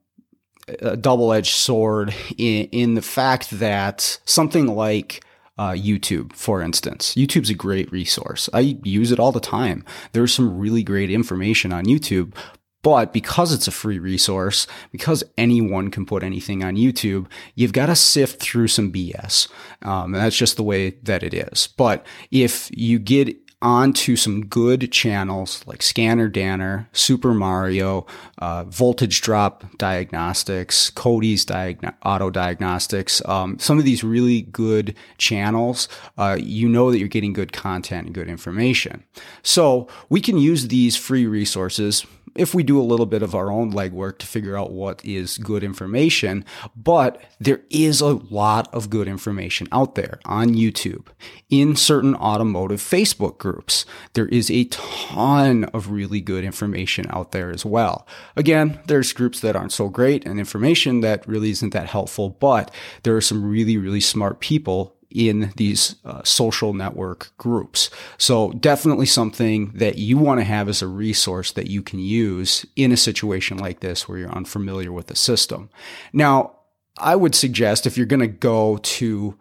a 0.79 0.97
double-edged 0.97 1.55
sword 1.55 2.13
in, 2.37 2.65
in 2.71 2.95
the 2.95 3.01
fact 3.01 3.49
that 3.51 4.19
something 4.25 4.67
like 4.67 5.23
uh, 5.57 5.71
YouTube, 5.71 6.33
for 6.33 6.61
instance. 6.61 7.13
YouTube's 7.15 7.49
a 7.49 7.53
great 7.53 7.91
resource. 7.91 8.49
I 8.53 8.77
use 8.83 9.11
it 9.11 9.19
all 9.19 9.33
the 9.33 9.41
time. 9.41 9.83
There's 10.13 10.33
some 10.33 10.57
really 10.57 10.83
great 10.83 11.11
information 11.11 11.73
on 11.73 11.85
YouTube, 11.85 12.33
but 12.81 13.11
because 13.11 13.53
it's 13.53 13.67
a 13.67 13.71
free 13.71 13.99
resource, 13.99 14.67
because 14.91 15.23
anyone 15.37 15.91
can 15.91 16.05
put 16.05 16.23
anything 16.23 16.63
on 16.63 16.75
YouTube, 16.75 17.27
you've 17.55 17.73
got 17.73 17.87
to 17.87 17.95
sift 17.95 18.41
through 18.41 18.67
some 18.67 18.91
BS. 18.91 19.49
Um, 19.81 20.13
and 20.13 20.23
that's 20.23 20.37
just 20.37 20.55
the 20.55 20.63
way 20.63 20.91
that 21.03 21.23
it 21.23 21.33
is. 21.33 21.67
But 21.67 22.05
if 22.31 22.69
you 22.71 22.99
get 22.99 23.35
onto 23.61 24.15
some 24.15 24.45
good 24.45 24.91
channels 24.91 25.63
like 25.67 25.81
Scanner 25.81 26.29
Danner, 26.29 26.87
Super 26.93 27.33
Mario, 27.33 28.05
uh, 28.37 28.63
Voltage 28.63 29.21
Drop 29.21 29.65
Diagnostics, 29.77 30.89
Cody's 30.89 31.43
Diagn- 31.43 31.93
Auto 32.05 32.29
Diagnostics, 32.29 33.21
um, 33.27 33.59
some 33.59 33.77
of 33.77 33.83
these 33.83 34.03
really 34.03 34.43
good 34.43 34.95
channels, 35.17 35.89
uh, 36.17 36.37
you 36.39 36.69
know 36.69 36.89
that 36.89 36.99
you're 36.99 37.09
getting 37.09 37.33
good 37.33 37.51
content 37.51 38.05
and 38.05 38.15
good 38.15 38.29
information. 38.29 39.03
So 39.43 39.87
we 40.07 40.21
can 40.21 40.37
use 40.37 40.69
these 40.69 40.95
free 40.95 41.27
resources 41.27 42.05
if 42.35 42.53
we 42.53 42.63
do 42.63 42.79
a 42.79 42.83
little 42.83 43.05
bit 43.05 43.21
of 43.21 43.35
our 43.35 43.51
own 43.51 43.71
legwork 43.71 44.17
to 44.19 44.27
figure 44.27 44.57
out 44.57 44.71
what 44.71 45.03
is 45.05 45.37
good 45.37 45.63
information. 45.63 46.45
But 46.75 47.21
there 47.39 47.61
is 47.69 48.01
a 48.01 48.13
lot 48.13 48.73
of 48.73 48.89
good 48.89 49.07
information 49.07 49.67
out 49.71 49.95
there 49.95 50.19
on 50.25 50.49
YouTube, 50.49 51.07
in 51.49 51.75
certain 51.75 52.15
automotive 52.15 52.79
Facebook 52.79 53.37
groups. 53.37 53.85
There 54.13 54.27
is 54.27 54.49
a 54.51 54.65
ton 54.65 55.65
of 55.65 55.91
really 55.91 56.21
good 56.21 56.43
information 56.43 57.05
out 57.09 57.31
there 57.31 57.51
as 57.51 57.65
well. 57.65 58.07
Again, 58.35 58.79
there's 58.87 59.13
groups 59.13 59.39
that 59.41 59.55
aren't 59.55 59.73
so 59.73 59.89
great 59.89 60.25
and 60.25 60.39
information 60.39 61.01
that 61.01 61.27
really 61.27 61.51
isn't 61.51 61.73
that 61.73 61.87
helpful, 61.87 62.29
but 62.29 62.73
there 63.03 63.15
are 63.15 63.21
some 63.21 63.49
really, 63.49 63.77
really 63.77 64.01
smart 64.01 64.39
people 64.39 64.95
in 65.09 65.51
these 65.55 65.95
uh, 66.05 66.23
social 66.23 66.73
network 66.73 67.35
groups. 67.37 67.89
So 68.17 68.51
definitely 68.51 69.07
something 69.07 69.71
that 69.73 69.97
you 69.97 70.17
want 70.17 70.39
to 70.39 70.43
have 70.43 70.69
as 70.69 70.81
a 70.81 70.87
resource 70.87 71.51
that 71.53 71.67
you 71.67 71.81
can 71.81 71.99
use 71.99 72.65
in 72.75 72.91
a 72.91 72.97
situation 72.97 73.57
like 73.57 73.79
this 73.79 74.07
where 74.07 74.19
you're 74.19 74.29
unfamiliar 74.29 74.91
with 74.91 75.07
the 75.07 75.15
system. 75.15 75.69
Now, 76.13 76.53
I 76.97 77.15
would 77.15 77.33
suggest 77.33 77.87
if 77.87 77.97
you're 77.97 78.05
going 78.05 78.19
to 78.19 78.27
go 78.27 78.77
to 78.77 79.37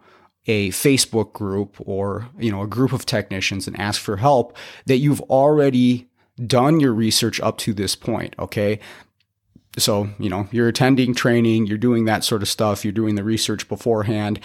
a 0.47 0.69
Facebook 0.69 1.33
group 1.33 1.75
or, 1.79 2.29
you 2.39 2.51
know, 2.51 2.63
a 2.63 2.67
group 2.67 2.91
of 2.91 3.05
technicians 3.05 3.67
and 3.67 3.79
ask 3.79 4.01
for 4.01 4.17
help 4.17 4.57
that 4.85 4.97
you've 4.97 5.21
already 5.21 6.09
done 6.47 6.79
your 6.79 6.93
research 6.93 7.39
up 7.41 7.57
to 7.59 7.73
this 7.73 7.95
point, 7.95 8.33
okay? 8.39 8.79
So, 9.77 10.09
you 10.17 10.29
know, 10.29 10.47
you're 10.51 10.69
attending 10.69 11.13
training, 11.13 11.67
you're 11.67 11.77
doing 11.77 12.05
that 12.05 12.23
sort 12.23 12.41
of 12.41 12.47
stuff, 12.47 12.83
you're 12.83 12.91
doing 12.91 13.15
the 13.15 13.23
research 13.23 13.67
beforehand 13.67 14.39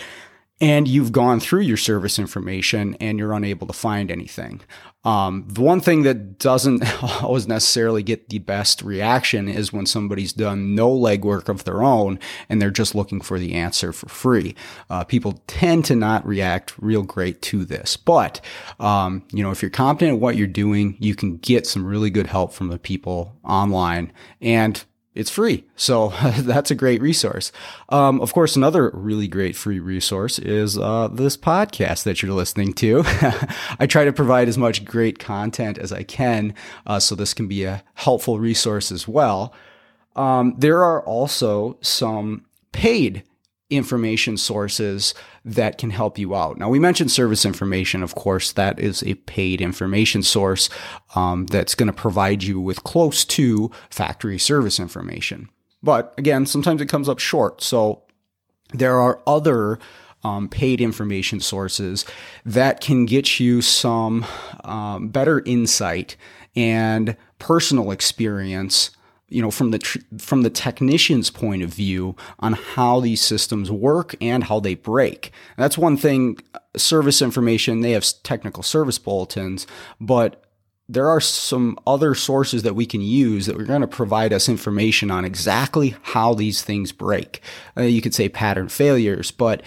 and 0.60 0.86
you've 0.86 1.12
gone 1.12 1.40
through 1.40 1.62
your 1.62 1.76
service 1.76 2.18
information 2.18 2.96
and 3.00 3.18
you're 3.18 3.32
unable 3.32 3.66
to 3.66 3.72
find 3.72 4.10
anything. 4.10 4.60
Um, 5.04 5.44
the 5.48 5.60
one 5.60 5.80
thing 5.80 6.02
that 6.04 6.38
doesn't 6.38 6.82
always 7.22 7.46
necessarily 7.46 8.02
get 8.02 8.30
the 8.30 8.38
best 8.38 8.80
reaction 8.80 9.48
is 9.48 9.72
when 9.72 9.84
somebody's 9.84 10.32
done 10.32 10.74
no 10.74 10.90
legwork 10.90 11.48
of 11.48 11.64
their 11.64 11.82
own 11.82 12.18
and 12.48 12.62
they're 12.62 12.70
just 12.70 12.94
looking 12.94 13.20
for 13.20 13.38
the 13.38 13.54
answer 13.54 13.92
for 13.92 14.08
free. 14.08 14.54
Uh, 14.88 15.04
people 15.04 15.42
tend 15.46 15.84
to 15.86 15.96
not 15.96 16.26
react 16.26 16.72
real 16.78 17.02
great 17.02 17.42
to 17.42 17.64
this, 17.64 17.96
but 17.96 18.40
um, 18.80 19.22
you 19.32 19.42
know 19.42 19.50
if 19.50 19.60
you're 19.60 19.70
competent 19.70 20.14
at 20.14 20.20
what 20.20 20.36
you're 20.36 20.46
doing, 20.46 20.96
you 20.98 21.14
can 21.14 21.36
get 21.36 21.66
some 21.66 21.84
really 21.84 22.10
good 22.10 22.28
help 22.28 22.54
from 22.54 22.68
the 22.68 22.78
people 22.78 23.36
online 23.44 24.10
and 24.40 24.84
it's 25.14 25.30
free. 25.30 25.64
So 25.76 26.08
that's 26.38 26.70
a 26.70 26.74
great 26.74 27.00
resource. 27.00 27.52
Um, 27.88 28.20
of 28.20 28.32
course, 28.32 28.56
another 28.56 28.90
really 28.92 29.28
great 29.28 29.56
free 29.56 29.78
resource 29.78 30.38
is 30.38 30.76
uh, 30.76 31.08
this 31.08 31.36
podcast 31.36 32.02
that 32.04 32.22
you're 32.22 32.32
listening 32.32 32.72
to. 32.74 33.02
I 33.78 33.86
try 33.86 34.04
to 34.04 34.12
provide 34.12 34.48
as 34.48 34.58
much 34.58 34.84
great 34.84 35.18
content 35.18 35.78
as 35.78 35.92
I 35.92 36.02
can, 36.02 36.54
uh, 36.86 36.98
so 36.98 37.14
this 37.14 37.34
can 37.34 37.46
be 37.46 37.64
a 37.64 37.84
helpful 37.94 38.38
resource 38.40 38.90
as 38.90 39.06
well. 39.06 39.54
Um, 40.16 40.54
there 40.58 40.84
are 40.84 41.02
also 41.02 41.78
some 41.80 42.44
paid 42.72 43.24
information 43.70 44.36
sources 44.36 45.14
that 45.44 45.78
can 45.78 45.90
help 45.90 46.18
you 46.18 46.34
out. 46.34 46.58
Now, 46.58 46.68
we 46.68 46.78
mentioned 46.78 47.12
service 47.12 47.44
information. 47.44 48.02
Of 48.02 48.14
course, 48.14 48.52
that 48.52 48.78
is 48.78 49.02
a 49.02 49.14
paid 49.14 49.60
information 49.60 50.22
source 50.22 50.70
um, 51.14 51.46
that's 51.46 51.74
going 51.74 51.88
to 51.88 51.92
provide 51.92 52.42
you 52.42 52.60
with 52.60 52.84
close 52.84 53.24
to 53.26 53.70
factory 53.90 54.38
service 54.38 54.80
information. 54.80 55.48
But 55.82 56.14
again, 56.16 56.46
sometimes 56.46 56.80
it 56.80 56.88
comes 56.88 57.08
up 57.08 57.18
short. 57.18 57.62
So 57.62 58.04
there 58.72 58.98
are 58.98 59.20
other 59.26 59.78
um, 60.24 60.48
paid 60.48 60.80
information 60.80 61.40
sources 61.40 62.06
that 62.46 62.80
can 62.80 63.04
get 63.04 63.38
you 63.38 63.60
some 63.60 64.24
um, 64.64 65.08
better 65.08 65.42
insight 65.44 66.16
and 66.56 67.16
personal 67.38 67.90
experience 67.90 68.90
you 69.28 69.42
know 69.42 69.50
from 69.50 69.70
the 69.70 69.78
tr- 69.78 69.98
from 70.18 70.42
the 70.42 70.50
technician's 70.50 71.30
point 71.30 71.62
of 71.62 71.70
view 71.70 72.14
on 72.38 72.52
how 72.52 73.00
these 73.00 73.20
systems 73.20 73.70
work 73.70 74.14
and 74.20 74.44
how 74.44 74.60
they 74.60 74.74
break. 74.74 75.32
And 75.56 75.64
that's 75.64 75.78
one 75.78 75.96
thing. 75.96 76.38
Service 76.76 77.22
information 77.22 77.80
they 77.80 77.92
have 77.92 78.04
technical 78.22 78.62
service 78.62 78.98
bulletins, 78.98 79.66
but 80.00 80.44
there 80.88 81.08
are 81.08 81.20
some 81.20 81.78
other 81.86 82.14
sources 82.14 82.62
that 82.62 82.74
we 82.74 82.84
can 82.84 83.00
use 83.00 83.46
that 83.46 83.58
are 83.58 83.64
going 83.64 83.80
to 83.80 83.86
provide 83.86 84.32
us 84.32 84.48
information 84.50 85.10
on 85.10 85.24
exactly 85.24 85.96
how 86.02 86.34
these 86.34 86.62
things 86.62 86.92
break. 86.92 87.40
Uh, 87.76 87.82
you 87.82 88.02
could 88.02 88.14
say 88.14 88.28
pattern 88.28 88.68
failures, 88.68 89.30
but 89.30 89.62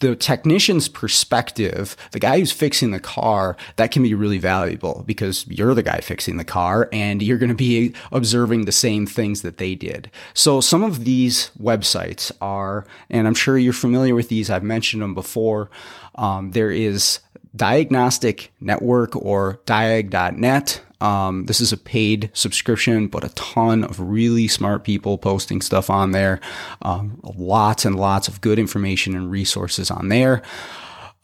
the 0.00 0.16
technician's 0.16 0.88
perspective, 0.88 1.96
the 2.12 2.20
guy 2.20 2.38
who's 2.38 2.52
fixing 2.52 2.90
the 2.90 3.00
car, 3.00 3.56
that 3.76 3.90
can 3.90 4.02
be 4.02 4.14
really 4.14 4.38
valuable 4.38 5.04
because 5.06 5.46
you're 5.48 5.74
the 5.74 5.82
guy 5.82 6.00
fixing 6.00 6.36
the 6.36 6.44
car 6.44 6.88
and 6.92 7.22
you're 7.22 7.38
going 7.38 7.48
to 7.48 7.54
be 7.54 7.92
observing 8.12 8.64
the 8.64 8.72
same 8.72 9.06
things 9.06 9.42
that 9.42 9.58
they 9.58 9.74
did. 9.74 10.10
So 10.34 10.60
some 10.60 10.82
of 10.82 11.04
these 11.04 11.50
websites 11.60 12.30
are, 12.40 12.86
and 13.10 13.26
I'm 13.26 13.34
sure 13.34 13.58
you're 13.58 13.72
familiar 13.72 14.14
with 14.14 14.28
these, 14.28 14.50
I've 14.50 14.62
mentioned 14.62 15.02
them 15.02 15.14
before. 15.14 15.70
Um, 16.14 16.50
there 16.50 16.70
is 16.70 17.20
Diagnostic 17.58 18.52
Network 18.60 19.14
or 19.14 19.60
diag.net. 19.66 20.80
Um, 21.00 21.44
this 21.46 21.60
is 21.60 21.72
a 21.72 21.76
paid 21.76 22.30
subscription, 22.32 23.06
but 23.06 23.22
a 23.22 23.28
ton 23.30 23.84
of 23.84 24.00
really 24.00 24.48
smart 24.48 24.82
people 24.82 25.18
posting 25.18 25.60
stuff 25.60 25.90
on 25.90 26.12
there. 26.12 26.40
Um, 26.82 27.20
lots 27.22 27.84
and 27.84 27.96
lots 27.96 28.26
of 28.26 28.40
good 28.40 28.58
information 28.58 29.14
and 29.14 29.30
resources 29.30 29.90
on 29.90 30.08
there. 30.08 30.42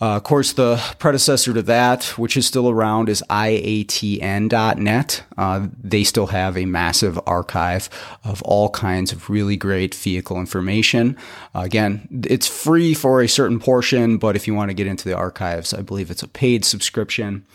Uh, 0.04 0.16
of 0.16 0.23
course, 0.23 0.52
the 0.52 0.76
predecessor 0.99 1.54
to 1.54 1.62
that, 1.62 2.04
which 2.18 2.37
is 2.37 2.46
still 2.46 2.68
around, 2.68 3.08
is 3.08 3.25
IATN.net. 3.30 5.23
Uh, 5.38 5.66
they 5.82 6.04
still 6.04 6.26
have 6.26 6.58
a 6.58 6.66
massive 6.66 7.18
archive 7.26 7.88
of 8.23 8.42
all 8.42 8.68
kinds 8.68 9.12
of 9.12 9.30
really 9.30 9.56
great 9.56 9.94
vehicle 9.94 10.38
information. 10.38 11.16
Uh, 11.54 11.61
again, 11.61 12.06
it's 12.28 12.46
free 12.46 12.92
for 12.92 13.23
a 13.23 13.26
certain 13.26 13.58
portion, 13.58 14.18
but 14.18 14.37
if 14.37 14.46
you 14.46 14.52
want 14.52 14.68
to 14.68 14.75
get 14.75 14.87
into 14.87 15.08
the 15.08 15.16
archives, 15.16 15.73
I 15.73 15.80
believe 15.80 16.11
it's 16.11 16.23
a 16.23 16.28
paid 16.28 16.66
subscription. 16.66 17.46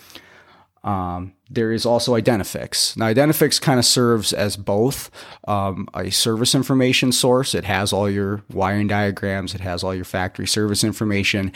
Um, 0.83 1.33
there 1.51 1.71
is 1.71 1.85
also 1.85 2.19
Identifix. 2.19 2.97
Now, 2.97 3.13
Identifix 3.13 3.61
kind 3.61 3.77
of 3.77 3.85
serves 3.85 4.33
as 4.33 4.57
both 4.57 5.11
um, 5.47 5.87
a 5.93 6.09
service 6.09 6.55
information 6.55 7.11
source. 7.11 7.53
It 7.53 7.65
has 7.65 7.93
all 7.93 8.09
your 8.09 8.41
wiring 8.51 8.87
diagrams, 8.87 9.53
it 9.53 9.61
has 9.61 9.83
all 9.83 9.93
your 9.93 10.05
factory 10.05 10.47
service 10.47 10.83
information, 10.83 11.51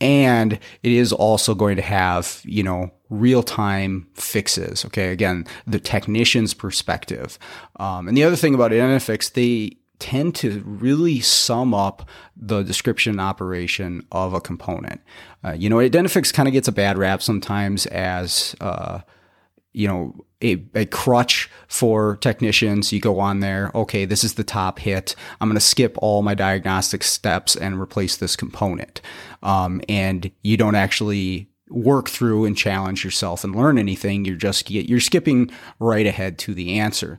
and 0.00 0.54
it 0.82 0.92
is 0.92 1.12
also 1.12 1.54
going 1.54 1.76
to 1.76 1.82
have, 1.82 2.40
you 2.44 2.62
know, 2.62 2.90
real 3.10 3.42
time 3.42 4.06
fixes. 4.14 4.84
Okay. 4.84 5.10
Again, 5.10 5.46
the 5.66 5.80
technician's 5.80 6.54
perspective. 6.54 7.38
Um, 7.80 8.06
and 8.06 8.16
the 8.16 8.24
other 8.24 8.36
thing 8.36 8.54
about 8.54 8.70
Identifix, 8.70 9.32
they 9.32 9.76
tend 9.98 10.34
to 10.36 10.62
really 10.64 11.18
sum 11.20 11.74
up 11.74 12.08
the 12.36 12.62
description 12.62 13.12
and 13.12 13.20
operation 13.20 14.06
of 14.12 14.32
a 14.32 14.40
component. 14.40 15.00
Uh, 15.44 15.52
you 15.52 15.68
know, 15.68 15.76
Identifix 15.76 16.32
kind 16.32 16.48
of 16.48 16.52
gets 16.52 16.68
a 16.68 16.72
bad 16.72 16.96
rap 16.96 17.20
sometimes 17.20 17.86
as, 17.86 18.54
uh, 18.60 19.00
you 19.78 19.86
know, 19.86 20.12
a, 20.42 20.60
a 20.74 20.86
crutch 20.86 21.48
for 21.68 22.16
technicians. 22.16 22.92
You 22.92 23.00
go 23.00 23.20
on 23.20 23.38
there, 23.38 23.70
okay, 23.76 24.04
this 24.04 24.24
is 24.24 24.34
the 24.34 24.42
top 24.42 24.80
hit. 24.80 25.14
I'm 25.40 25.48
going 25.48 25.54
to 25.54 25.64
skip 25.64 25.96
all 25.98 26.22
my 26.22 26.34
diagnostic 26.34 27.04
steps 27.04 27.54
and 27.54 27.80
replace 27.80 28.16
this 28.16 28.34
component. 28.34 29.00
Um, 29.40 29.80
and 29.88 30.32
you 30.42 30.56
don't 30.56 30.74
actually 30.74 31.48
work 31.70 32.08
through 32.08 32.44
and 32.44 32.56
challenge 32.56 33.04
yourself 33.04 33.44
and 33.44 33.54
learn 33.54 33.78
anything. 33.78 34.24
You're 34.24 34.34
just, 34.34 34.68
you're 34.68 34.98
skipping 34.98 35.48
right 35.78 36.06
ahead 36.06 36.38
to 36.40 36.54
the 36.54 36.80
answer. 36.80 37.16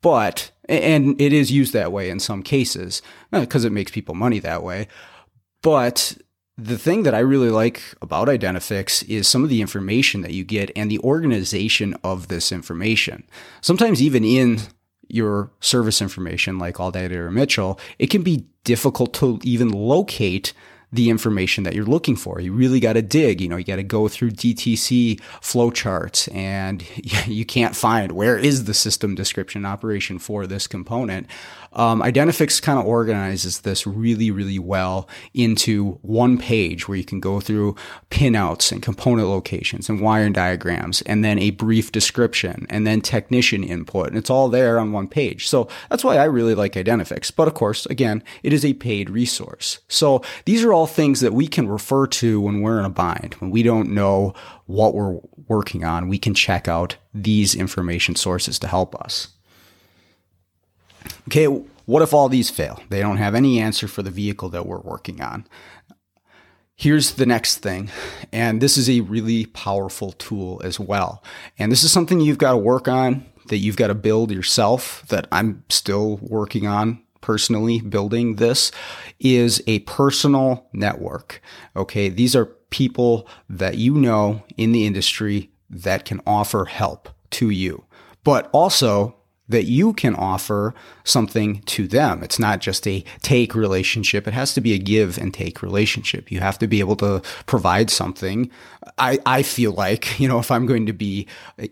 But, 0.00 0.52
and 0.68 1.20
it 1.20 1.32
is 1.32 1.50
used 1.50 1.72
that 1.72 1.90
way 1.90 2.08
in 2.08 2.20
some 2.20 2.44
cases 2.44 3.02
because 3.32 3.64
uh, 3.64 3.68
it 3.68 3.72
makes 3.72 3.90
people 3.90 4.14
money 4.14 4.38
that 4.38 4.62
way. 4.62 4.86
But 5.60 6.16
the 6.58 6.78
thing 6.78 7.02
that 7.02 7.14
I 7.14 7.18
really 7.18 7.50
like 7.50 7.82
about 8.00 8.28
Identifix 8.28 9.06
is 9.08 9.28
some 9.28 9.44
of 9.44 9.50
the 9.50 9.60
information 9.60 10.22
that 10.22 10.32
you 10.32 10.42
get 10.42 10.70
and 10.74 10.90
the 10.90 10.98
organization 11.00 11.94
of 12.02 12.28
this 12.28 12.50
information. 12.50 13.24
Sometimes 13.60 14.00
even 14.00 14.24
in 14.24 14.60
your 15.08 15.50
service 15.60 16.00
information 16.00 16.58
like 16.58 16.76
ALLDATA 16.76 17.12
or 17.12 17.30
Mitchell, 17.30 17.78
it 17.98 18.08
can 18.08 18.22
be 18.22 18.46
difficult 18.64 19.12
to 19.14 19.38
even 19.44 19.70
locate 19.70 20.54
the 20.92 21.10
information 21.10 21.64
that 21.64 21.74
you're 21.74 21.84
looking 21.84 22.16
for. 22.16 22.40
You 22.40 22.52
really 22.52 22.80
got 22.80 22.94
to 22.94 23.02
dig, 23.02 23.40
you 23.40 23.48
know, 23.48 23.56
you 23.56 23.64
got 23.64 23.76
to 23.76 23.82
go 23.82 24.08
through 24.08 24.30
DTC 24.30 25.20
flowcharts 25.40 26.32
and 26.34 26.84
you 27.26 27.44
can't 27.44 27.76
find 27.76 28.12
where 28.12 28.38
is 28.38 28.64
the 28.64 28.74
system 28.74 29.14
description 29.14 29.66
operation 29.66 30.18
for 30.18 30.46
this 30.46 30.66
component. 30.66 31.26
Um, 31.76 32.00
Identifix 32.00 32.60
kind 32.60 32.78
of 32.78 32.86
organizes 32.86 33.60
this 33.60 33.86
really, 33.86 34.30
really 34.30 34.58
well 34.58 35.08
into 35.34 35.98
one 36.02 36.38
page 36.38 36.88
where 36.88 36.96
you 36.96 37.04
can 37.04 37.20
go 37.20 37.38
through 37.38 37.76
pinouts 38.10 38.72
and 38.72 38.82
component 38.82 39.28
locations 39.28 39.88
and 39.88 40.00
wiring 40.00 40.32
diagrams 40.32 41.02
and 41.02 41.22
then 41.22 41.38
a 41.38 41.50
brief 41.50 41.92
description 41.92 42.66
and 42.70 42.86
then 42.86 43.02
technician 43.02 43.62
input. 43.62 44.08
And 44.08 44.16
it's 44.16 44.30
all 44.30 44.48
there 44.48 44.78
on 44.78 44.92
one 44.92 45.06
page. 45.06 45.48
So 45.48 45.68
that's 45.90 46.02
why 46.02 46.16
I 46.16 46.24
really 46.24 46.54
like 46.54 46.72
Identifix. 46.72 47.30
But 47.34 47.46
of 47.46 47.54
course, 47.54 47.84
again, 47.86 48.24
it 48.42 48.54
is 48.54 48.64
a 48.64 48.72
paid 48.72 49.10
resource. 49.10 49.80
So 49.88 50.22
these 50.46 50.64
are 50.64 50.72
all 50.72 50.86
things 50.86 51.20
that 51.20 51.34
we 51.34 51.46
can 51.46 51.68
refer 51.68 52.06
to 52.06 52.40
when 52.40 52.62
we're 52.62 52.78
in 52.78 52.86
a 52.86 52.90
bind, 52.90 53.34
when 53.34 53.50
we 53.50 53.62
don't 53.62 53.90
know 53.90 54.32
what 54.64 54.94
we're 54.94 55.20
working 55.46 55.84
on. 55.84 56.08
We 56.08 56.18
can 56.18 56.32
check 56.34 56.68
out 56.68 56.96
these 57.12 57.54
information 57.54 58.14
sources 58.14 58.58
to 58.60 58.66
help 58.66 58.94
us. 58.94 59.35
Okay, 61.28 61.46
what 61.86 62.02
if 62.02 62.12
all 62.12 62.28
these 62.28 62.50
fail? 62.50 62.80
They 62.88 63.00
don't 63.00 63.16
have 63.16 63.34
any 63.34 63.60
answer 63.60 63.88
for 63.88 64.02
the 64.02 64.10
vehicle 64.10 64.48
that 64.50 64.66
we're 64.66 64.80
working 64.80 65.20
on. 65.20 65.46
Here's 66.74 67.12
the 67.12 67.26
next 67.26 67.58
thing, 67.58 67.90
and 68.32 68.60
this 68.60 68.76
is 68.76 68.90
a 68.90 69.00
really 69.00 69.46
powerful 69.46 70.12
tool 70.12 70.60
as 70.62 70.78
well. 70.78 71.22
And 71.58 71.72
this 71.72 71.82
is 71.82 71.90
something 71.90 72.20
you've 72.20 72.36
got 72.36 72.52
to 72.52 72.58
work 72.58 72.86
on, 72.86 73.24
that 73.46 73.58
you've 73.58 73.76
got 73.76 73.86
to 73.86 73.94
build 73.94 74.30
yourself, 74.30 75.04
that 75.08 75.26
I'm 75.32 75.64
still 75.70 76.18
working 76.20 76.66
on 76.66 77.02
personally 77.26 77.80
building 77.80 78.36
this 78.36 78.70
is 79.18 79.60
a 79.66 79.80
personal 79.80 80.68
network. 80.72 81.42
Okay. 81.74 82.08
These 82.08 82.36
are 82.36 82.46
people 82.70 83.26
that 83.48 83.78
you 83.78 83.94
know 83.94 84.44
in 84.56 84.70
the 84.70 84.86
industry 84.86 85.50
that 85.68 86.04
can 86.04 86.20
offer 86.24 86.66
help 86.66 87.08
to 87.30 87.50
you, 87.50 87.84
but 88.22 88.48
also 88.52 89.16
that 89.48 89.64
you 89.64 89.92
can 89.92 90.14
offer 90.14 90.74
something 91.04 91.62
to 91.62 91.86
them. 91.86 92.22
It's 92.22 92.38
not 92.38 92.60
just 92.60 92.86
a 92.86 93.04
take 93.22 93.54
relationship. 93.54 94.26
It 94.26 94.34
has 94.34 94.54
to 94.54 94.60
be 94.60 94.74
a 94.74 94.78
give 94.78 95.18
and 95.18 95.32
take 95.32 95.62
relationship. 95.62 96.32
You 96.32 96.40
have 96.40 96.58
to 96.58 96.66
be 96.66 96.80
able 96.80 96.96
to 96.96 97.22
provide 97.46 97.90
something. 97.90 98.50
I, 98.98 99.18
I 99.24 99.42
feel 99.42 99.72
like, 99.72 100.18
you 100.18 100.28
know, 100.28 100.38
if 100.38 100.50
I'm 100.50 100.66
going 100.66 100.86
to 100.86 100.92
be 100.92 101.26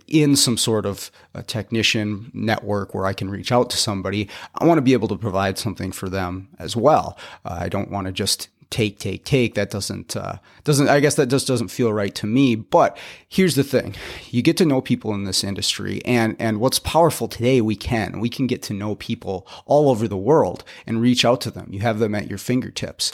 in 0.06 0.36
some 0.36 0.56
sort 0.56 0.86
of 0.86 1.10
technician 1.46 2.30
network 2.32 2.94
where 2.94 3.06
I 3.06 3.12
can 3.12 3.28
reach 3.28 3.50
out 3.50 3.70
to 3.70 3.76
somebody, 3.76 4.28
I 4.54 4.64
want 4.64 4.78
to 4.78 4.82
be 4.82 4.92
able 4.92 5.08
to 5.08 5.16
provide 5.16 5.58
something 5.58 5.90
for 5.90 6.08
them 6.08 6.48
as 6.58 6.76
well. 6.76 7.18
Uh, 7.44 7.58
I 7.60 7.68
don't 7.68 7.90
want 7.90 8.06
to 8.06 8.12
just 8.12 8.48
take, 8.70 8.98
take, 8.98 9.24
take. 9.24 9.54
That 9.54 9.70
doesn't, 9.70 10.16
uh, 10.16 10.38
doesn't, 10.64 10.88
I 10.88 11.00
guess 11.00 11.14
that 11.16 11.26
just 11.26 11.46
doesn't 11.46 11.68
feel 11.68 11.92
right 11.92 12.14
to 12.16 12.26
me. 12.26 12.54
But 12.54 12.98
here's 13.28 13.54
the 13.54 13.64
thing. 13.64 13.94
You 14.30 14.42
get 14.42 14.56
to 14.58 14.64
know 14.64 14.80
people 14.80 15.14
in 15.14 15.24
this 15.24 15.44
industry 15.44 16.02
and, 16.04 16.36
and 16.38 16.60
what's 16.60 16.78
powerful 16.78 17.28
today, 17.28 17.60
we 17.60 17.76
can, 17.76 18.20
we 18.20 18.28
can 18.28 18.46
get 18.46 18.62
to 18.64 18.74
know 18.74 18.94
people 18.94 19.46
all 19.66 19.90
over 19.90 20.08
the 20.08 20.16
world 20.16 20.64
and 20.86 21.00
reach 21.00 21.24
out 21.24 21.40
to 21.42 21.50
them. 21.50 21.68
You 21.70 21.80
have 21.80 21.98
them 21.98 22.14
at 22.14 22.28
your 22.28 22.38
fingertips 22.38 23.12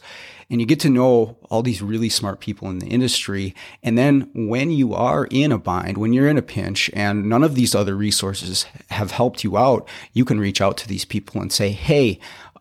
and 0.50 0.60
you 0.60 0.66
get 0.66 0.80
to 0.80 0.90
know 0.90 1.36
all 1.48 1.62
these 1.62 1.80
really 1.80 2.08
smart 2.08 2.40
people 2.40 2.68
in 2.68 2.80
the 2.80 2.88
industry. 2.88 3.54
And 3.84 3.96
then 3.96 4.28
when 4.34 4.72
you 4.72 4.92
are 4.92 5.26
in 5.30 5.52
a 5.52 5.58
bind, 5.58 5.96
when 5.96 6.12
you're 6.12 6.28
in 6.28 6.38
a 6.38 6.42
pinch 6.42 6.90
and 6.92 7.28
none 7.28 7.44
of 7.44 7.54
these 7.54 7.74
other 7.74 7.94
resources 7.96 8.66
have 8.90 9.12
helped 9.12 9.44
you 9.44 9.56
out, 9.56 9.88
you 10.12 10.24
can 10.24 10.40
reach 10.40 10.60
out 10.60 10.76
to 10.78 10.88
these 10.88 11.04
people 11.04 11.40
and 11.40 11.52
say, 11.52 11.70
Hey, 11.70 12.18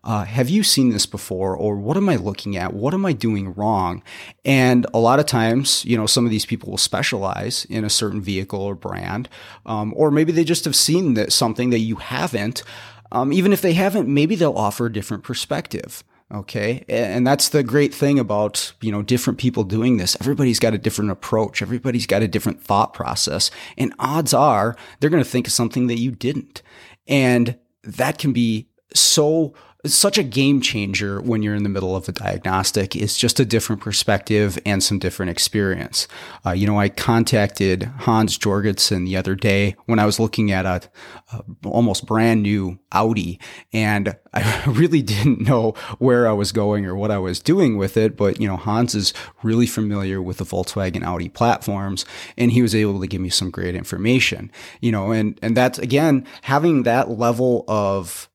uh, 0.09 0.25
have 0.25 0.49
you 0.49 0.63
seen 0.63 0.89
this 0.89 1.05
before 1.05 1.55
or 1.55 1.75
what 1.75 1.95
am 1.95 2.09
i 2.09 2.15
looking 2.15 2.57
at? 2.57 2.73
What 2.73 2.95
am 2.95 3.05
i 3.05 3.13
doing 3.13 3.53
wrong? 3.53 4.01
And 4.43 4.87
a 4.91 4.97
lot 4.97 5.19
of 5.19 5.27
times 5.27 5.85
you 5.85 5.95
know 5.95 6.07
some 6.07 6.25
of 6.25 6.31
these 6.31 6.47
people 6.47 6.71
will 6.71 6.79
specialize 6.79 7.65
in 7.65 7.85
a 7.85 7.91
certain 7.91 8.19
vehicle 8.19 8.59
or 8.59 8.73
brand 8.73 9.29
um, 9.67 9.93
or 9.95 10.09
maybe 10.09 10.31
they 10.31 10.43
just 10.43 10.65
have 10.65 10.75
seen 10.75 11.13
that 11.13 11.31
something 11.31 11.69
that 11.69 11.79
you 11.79 11.97
haven't 11.97 12.63
um, 13.11 13.31
even 13.31 13.53
if 13.53 13.61
they 13.61 13.73
haven't 13.73 14.07
maybe 14.07 14.33
they'll 14.33 14.53
offer 14.53 14.87
a 14.87 14.91
different 14.91 15.23
perspective 15.23 16.03
okay? 16.31 16.85
And 16.87 17.25
that's 17.25 17.49
the 17.49 17.63
great 17.63 17.93
thing 17.93 18.17
about 18.17 18.73
you 18.81 18.91
know 18.91 19.01
different 19.03 19.39
people 19.39 19.63
doing 19.63 19.97
this. 19.97 20.15
Everybody's 20.21 20.59
got 20.59 20.75
a 20.75 20.77
different 20.77 21.09
approach. 21.09 21.63
Everybody's 21.63 22.05
got 22.05 22.21
a 22.21 22.27
different 22.27 22.61
thought 22.61 22.93
process. 22.93 23.49
And 23.79 23.95
odds 23.97 24.31
are 24.31 24.75
they're 24.99 25.09
going 25.09 25.23
to 25.23 25.29
think 25.29 25.47
of 25.47 25.53
something 25.53 25.87
that 25.87 25.97
you 25.97 26.11
didn't. 26.11 26.61
And 27.07 27.57
that 27.83 28.19
can 28.19 28.31
be 28.31 28.69
so 28.93 29.55
such 29.85 30.17
a 30.17 30.23
game 30.23 30.59
changer 30.59 31.21
when 31.21 31.41
you're 31.41 31.55
in 31.55 31.63
the 31.63 31.69
middle 31.69 31.95
of 31.95 32.09
a 32.09 32.11
diagnostic. 32.11 32.97
It's 32.97 33.17
just 33.17 33.39
a 33.39 33.45
different 33.45 33.81
perspective 33.81 34.59
and 34.65 34.83
some 34.83 34.99
different 34.99 35.29
experience. 35.29 36.05
Uh, 36.45 36.51
you 36.51 36.67
know, 36.67 36.77
I 36.77 36.89
contacted 36.89 37.83
Hans 37.99 38.37
Jorgensen 38.37 39.05
the 39.05 39.15
other 39.15 39.35
day 39.35 39.77
when 39.85 39.97
I 39.97 40.05
was 40.05 40.19
looking 40.19 40.51
at 40.51 40.65
a, 40.65 40.81
a, 41.31 41.43
almost 41.63 42.05
brand 42.05 42.43
new 42.43 42.77
Audi, 42.91 43.39
and 43.71 44.17
I 44.33 44.63
really 44.67 45.01
didn't 45.01 45.41
know 45.41 45.71
where 45.97 46.27
I 46.27 46.33
was 46.33 46.51
going 46.51 46.85
or 46.85 46.95
what 46.95 47.11
I 47.11 47.17
was 47.17 47.39
doing 47.39 47.77
with 47.77 47.95
it. 47.95 48.17
But 48.17 48.41
you 48.41 48.49
know, 48.49 48.57
Hans 48.57 48.95
is 48.95 49.13
really 49.43 49.67
familiar 49.67 50.21
with 50.21 50.37
the 50.37 50.45
Volkswagen 50.45 51.03
Audi 51.03 51.29
platforms, 51.29 52.05
and 52.37 52.51
he 52.51 52.61
was 52.61 52.75
able 52.75 52.99
to 52.99 53.07
give 53.07 53.21
me 53.21 53.29
some 53.29 53.49
great 53.49 53.75
information. 53.75 54.51
You 54.81 54.91
know, 54.91 55.11
and 55.13 55.39
and 55.41 55.55
that's 55.55 55.79
again 55.79 56.25
having 56.41 56.83
that 56.83 57.11
level 57.11 57.63
of 57.69 58.29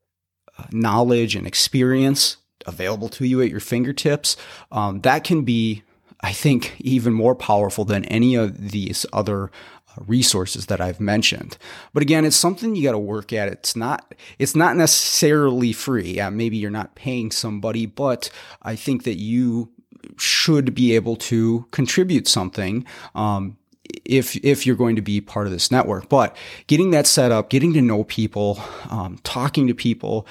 knowledge 0.71 1.35
and 1.37 1.47
experience 1.47 2.37
available 2.67 3.09
to 3.11 3.27
you 3.27 3.43
at 3.43 3.51
your 3.51 3.61
fingertips, 3.61 4.37
um, 4.73 5.01
that 5.03 5.25
can 5.25 5.43
be, 5.43 5.83
I 6.21 6.33
think, 6.33 6.77
even 6.81 7.13
more 7.13 7.35
powerful 7.35 7.85
than 7.85 8.05
any 8.07 8.35
of 8.35 8.71
these 8.71 9.05
other 9.13 9.45
uh, 9.45 10.03
resources 10.07 10.67
that 10.67 10.81
I've 10.81 11.01
mentioned. 11.01 11.59
But 11.93 12.03
again, 12.03 12.25
it's 12.25 12.37
something 12.37 12.75
you 12.75 12.83
got 12.83 12.93
to 12.93 12.99
work 12.99 13.33
at. 13.33 13.49
It's 13.49 13.77
not 13.77 14.15
it's 14.39 14.55
not 14.55 14.77
necessarily 14.77 15.73
free. 15.73 16.15
Yeah, 16.15 16.31
maybe 16.31 16.57
you're 16.57 16.71
not 16.71 16.95
paying 16.95 17.31
somebody, 17.31 17.87
but 17.87 18.31
I 18.63 18.77
think 18.77 19.05
that 19.05 19.19
you 19.19 19.71
should 20.17 20.75
be 20.75 20.95
able 20.95 21.17
to 21.17 21.67
contribute 21.71 22.29
something 22.29 22.85
um, 23.15 23.57
if 24.05 24.37
if 24.45 24.67
you're 24.67 24.77
going 24.77 24.97
to 24.97 25.03
be 25.03 25.21
part 25.21 25.47
of 25.47 25.53
this 25.53 25.71
network. 25.71 26.09
But 26.09 26.37
getting 26.67 26.91
that 26.93 27.07
set 27.07 27.33
up, 27.33 27.51
getting 27.51 27.73
to 27.75 27.83
know 27.83 28.05
people, 28.05 28.61
um, 28.91 29.19
talking 29.25 29.67
to 29.67 29.75
people, 29.75 30.27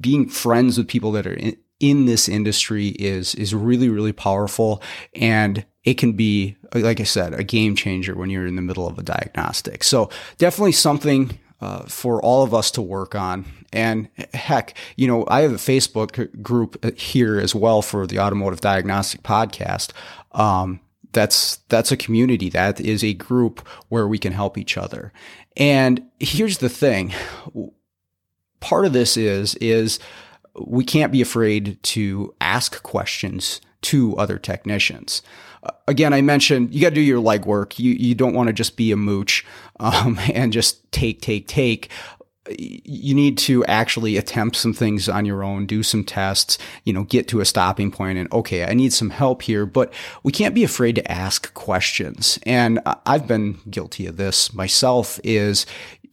being 0.00 0.28
friends 0.28 0.78
with 0.78 0.88
people 0.88 1.12
that 1.12 1.26
are 1.26 1.34
in, 1.34 1.56
in 1.80 2.06
this 2.06 2.28
industry 2.28 2.88
is 2.88 3.34
is 3.34 3.54
really 3.54 3.88
really 3.88 4.12
powerful. 4.12 4.82
And 5.14 5.64
it 5.84 5.94
can 5.94 6.12
be 6.12 6.56
like 6.74 7.00
i 7.00 7.04
said 7.04 7.32
a 7.32 7.42
game 7.42 7.74
changer 7.74 8.14
when 8.14 8.28
you're 8.28 8.46
in 8.46 8.56
the 8.56 8.62
middle 8.62 8.86
of 8.86 8.98
a 8.98 9.02
diagnostic. 9.02 9.84
So 9.84 10.10
definitely 10.36 10.72
something 10.72 11.38
uh, 11.60 11.84
for 11.86 12.22
all 12.22 12.44
of 12.44 12.54
us 12.54 12.70
to 12.72 12.82
work 12.82 13.14
on. 13.14 13.44
And 13.72 14.08
heck 14.34 14.76
you 14.96 15.06
know 15.06 15.24
i 15.28 15.42
have 15.42 15.52
a 15.52 15.56
facebook 15.56 16.42
group 16.42 16.98
here 16.98 17.38
as 17.38 17.54
well 17.54 17.82
for 17.82 18.06
the 18.06 18.18
automotive 18.18 18.60
diagnostic 18.60 19.22
podcast. 19.22 19.92
Um, 20.32 20.80
that's 21.12 21.56
that's 21.68 21.92
a 21.92 21.96
community 21.96 22.48
that 22.50 22.80
is 22.80 23.02
a 23.02 23.14
group 23.14 23.66
where 23.88 24.06
we 24.06 24.18
can 24.18 24.32
help 24.32 24.58
each 24.58 24.76
other. 24.76 25.12
And 25.56 26.02
here's 26.20 26.58
the 26.58 26.68
thing. 26.68 27.12
Part 28.60 28.84
of 28.84 28.92
this 28.92 29.16
is 29.16 29.54
is 29.56 29.98
we 30.66 30.84
can't 30.84 31.12
be 31.12 31.22
afraid 31.22 31.82
to 31.82 32.34
ask 32.40 32.82
questions 32.82 33.60
to 33.80 34.16
other 34.16 34.38
technicians. 34.38 35.22
Uh, 35.62 35.70
again 35.88 36.12
i 36.12 36.20
mentioned 36.20 36.72
you 36.72 36.80
got 36.80 36.90
to 36.90 36.94
do 36.94 37.00
your 37.00 37.22
legwork. 37.22 37.78
You 37.78 37.92
you 37.92 38.14
don't 38.14 38.34
want 38.34 38.46
to 38.48 38.52
just 38.52 38.76
be 38.76 38.92
a 38.92 38.96
mooch 38.96 39.44
um, 39.80 40.18
and 40.32 40.52
just 40.52 40.90
take 40.92 41.20
take 41.20 41.48
take 41.48 41.90
you 42.56 43.14
need 43.14 43.38
to 43.38 43.64
actually 43.66 44.16
attempt 44.16 44.56
some 44.56 44.72
things 44.72 45.08
on 45.08 45.24
your 45.24 45.42
own, 45.42 45.66
do 45.66 45.82
some 45.82 46.04
tests, 46.04 46.58
you 46.84 46.92
know, 46.92 47.04
get 47.04 47.28
to 47.28 47.40
a 47.40 47.44
stopping 47.44 47.90
point 47.90 48.18
and 48.18 48.32
okay, 48.32 48.64
I 48.64 48.74
need 48.74 48.92
some 48.92 49.10
help 49.10 49.42
here, 49.42 49.66
but 49.66 49.92
we 50.22 50.32
can't 50.32 50.54
be 50.54 50.64
afraid 50.64 50.94
to 50.96 51.10
ask 51.10 51.52
questions. 51.54 52.38
And 52.44 52.80
I've 53.06 53.26
been 53.26 53.58
guilty 53.70 54.06
of 54.06 54.16
this 54.16 54.52
myself 54.52 55.20
is 55.24 55.66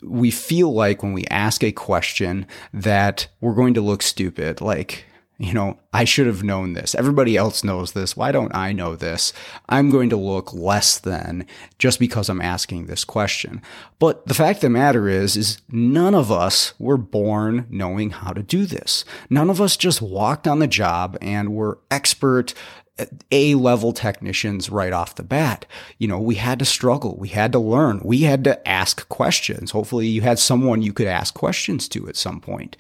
we 0.04 0.32
feel 0.32 0.74
like 0.74 1.02
when 1.02 1.14
we 1.14 1.26
ask 1.26 1.64
a 1.64 1.72
question 1.72 2.46
that 2.74 3.28
we're 3.42 3.56
going 3.56 3.74
to 3.76 3.82
look 3.82 4.02
stupid, 4.02 4.62
like, 4.62 5.06
you 5.38 5.54
know, 5.54 5.78
I 5.92 6.06
should 6.06 6.28
have 6.28 6.44
known 6.44 6.74
this. 6.74 6.96
Everybody 6.96 7.36
else 7.36 7.64
knows 7.64 7.92
this. 7.92 8.16
Why 8.16 8.32
don't 8.32 8.56
I 8.56 8.72
know 8.72 8.96
this? 8.96 9.34
I'm 9.68 9.90
going 9.90 10.10
to 10.12 10.16
look 10.16 10.54
less 10.54 10.98
than 10.98 11.46
just 11.78 12.00
because 12.00 12.30
I'm 12.30 12.42
asking 12.42 12.86
this 12.86 13.04
question. 13.04 13.62
But 14.00 14.26
the 14.28 14.34
fact 14.34 14.58
of 14.58 14.62
the 14.62 14.70
matter 14.70 15.10
is, 15.10 15.36
is 15.36 15.62
none 15.70 16.16
of 16.16 16.32
us 16.32 16.74
were 16.80 16.98
born 16.98 17.68
knowing 17.70 18.12
how 18.12 18.32
to 18.32 18.44
do 18.44 18.66
this. 18.66 19.04
None 19.30 19.50
of 19.50 19.60
us 19.60 19.76
just 19.76 20.02
walked 20.02 20.48
on 20.48 20.60
the 20.60 20.68
job 20.68 21.18
and 21.22 21.54
were 21.54 21.80
expert 21.92 22.54
uh, 22.98 23.06
a 23.30 23.56
level 23.56 23.92
technicians 23.92 24.70
right 24.70 24.94
off 24.94 25.16
the 25.16 25.24
bat. 25.24 25.66
You 25.98 26.08
know, 26.08 26.20
we 26.20 26.36
had 26.36 26.60
to 26.60 26.66
struggle. 26.66 27.18
We 27.18 27.28
had 27.28 27.52
to 27.52 27.60
learn. 27.60 28.00
We 28.06 28.22
had 28.22 28.46
to 28.46 28.66
ask 28.66 29.08
questions. 29.10 29.72
Hopefully 29.72 30.08
you 30.08 30.22
had 30.22 30.40
someone 30.40 30.82
you 30.82 30.94
could 30.94 31.08
ask 31.08 31.34
questions 31.34 31.90
to 31.90 32.08
at 32.08 32.16
some 32.16 32.40
point. 32.40 32.78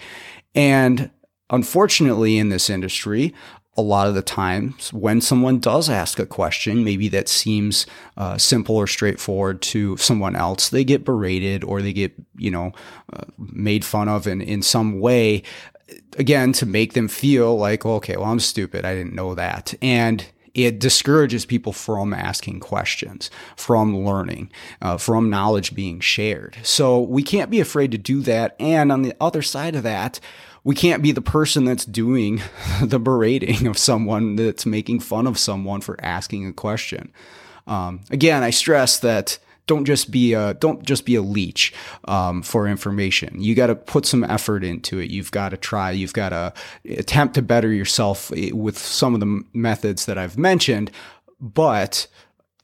And 0.56 1.12
Unfortunately, 1.50 2.38
in 2.38 2.50
this 2.50 2.70
industry, 2.70 3.34
a 3.78 3.82
lot 3.82 4.08
of 4.08 4.16
the 4.16 4.22
times 4.22 4.94
when 4.94 5.20
someone 5.20 5.60
does 5.60 5.90
ask 5.90 6.18
a 6.18 6.26
question, 6.26 6.84
maybe 6.84 7.10
that 7.10 7.28
seems 7.28 7.86
uh, 8.18 8.38
simple 8.38 8.76
or 8.76 8.88
straightforward 8.88 9.62
to 9.62 9.98
someone 9.98 10.36
else, 10.36 10.70
they 10.70 10.84
get 10.84 11.04
berated 11.04 11.64
or 11.64 11.82
they 11.82 11.94
get, 11.94 12.14
you 12.38 12.50
know, 12.50 12.72
uh, 13.12 13.26
made 13.38 13.84
fun 13.84 14.08
of 14.08 14.28
in, 14.28 14.42
in 14.42 14.62
some 14.62 15.00
way, 15.00 15.44
again, 16.18 16.54
to 16.54 16.66
make 16.66 16.94
them 16.94 17.08
feel 17.08 17.58
like, 17.58 17.86
okay, 17.86 18.16
well, 18.16 18.32
I'm 18.32 18.40
stupid. 18.40 18.86
I 18.86 18.96
didn't 18.96 19.14
know 19.14 19.36
that. 19.36 19.74
And 19.82 20.26
it 20.54 20.80
discourages 20.80 21.46
people 21.46 21.74
from 21.74 22.14
asking 22.14 22.62
questions, 22.62 23.30
from 23.58 24.06
learning, 24.06 24.50
uh, 24.82 24.98
from 24.98 25.30
knowledge 25.30 25.76
being 25.76 26.00
shared. 26.00 26.56
So 26.64 27.02
we 27.02 27.24
can't 27.24 27.52
be 27.52 27.60
afraid 27.60 27.92
to 27.92 27.98
do 27.98 28.22
that. 28.22 28.56
And 28.58 28.90
on 28.90 29.02
the 29.02 29.14
other 29.20 29.42
side 29.42 29.76
of 29.76 29.84
that, 29.84 30.22
we 30.66 30.76
can't 30.76 31.04
be 31.04 31.14
the 31.14 31.22
person 31.22 31.64
that's 31.64 31.86
doing 31.86 32.42
the 32.82 33.00
berating 33.00 33.68
of 33.68 33.78
someone 33.78 34.36
that's 34.36 34.66
making 34.66 35.00
fun 35.00 35.28
of 35.28 35.38
someone 35.38 35.80
for 35.80 35.96
asking 36.04 36.46
a 36.46 36.52
question. 36.52 37.14
Um, 37.68 38.02
again, 38.12 38.44
I 38.44 38.50
stress 38.50 39.00
that 39.00 39.40
don't 39.68 39.86
just 39.86 40.12
be 40.12 40.34
a 40.34 40.54
don't 40.56 40.84
just 40.84 41.06
be 41.06 41.16
a 41.16 41.22
leech 41.22 41.74
um, 42.08 42.42
for 42.42 42.68
information. 42.68 43.42
You 43.42 43.56
got 43.56 43.68
to 43.68 43.76
put 43.76 44.06
some 44.06 44.24
effort 44.24 44.64
into 44.64 45.00
it. 45.00 45.10
You've 45.10 45.32
got 45.32 45.50
to 45.50 45.58
try. 45.58 45.92
You've 45.92 46.14
got 46.14 46.30
to 46.30 46.54
attempt 46.90 47.36
to 47.36 47.42
better 47.42 47.72
yourself 47.72 48.32
eh, 48.36 48.52
with 48.52 48.78
some 48.78 49.14
of 49.14 49.22
the 49.22 49.44
methods 49.54 50.06
that 50.06 50.18
I've 50.18 50.38
mentioned. 50.38 50.92
But 51.40 52.08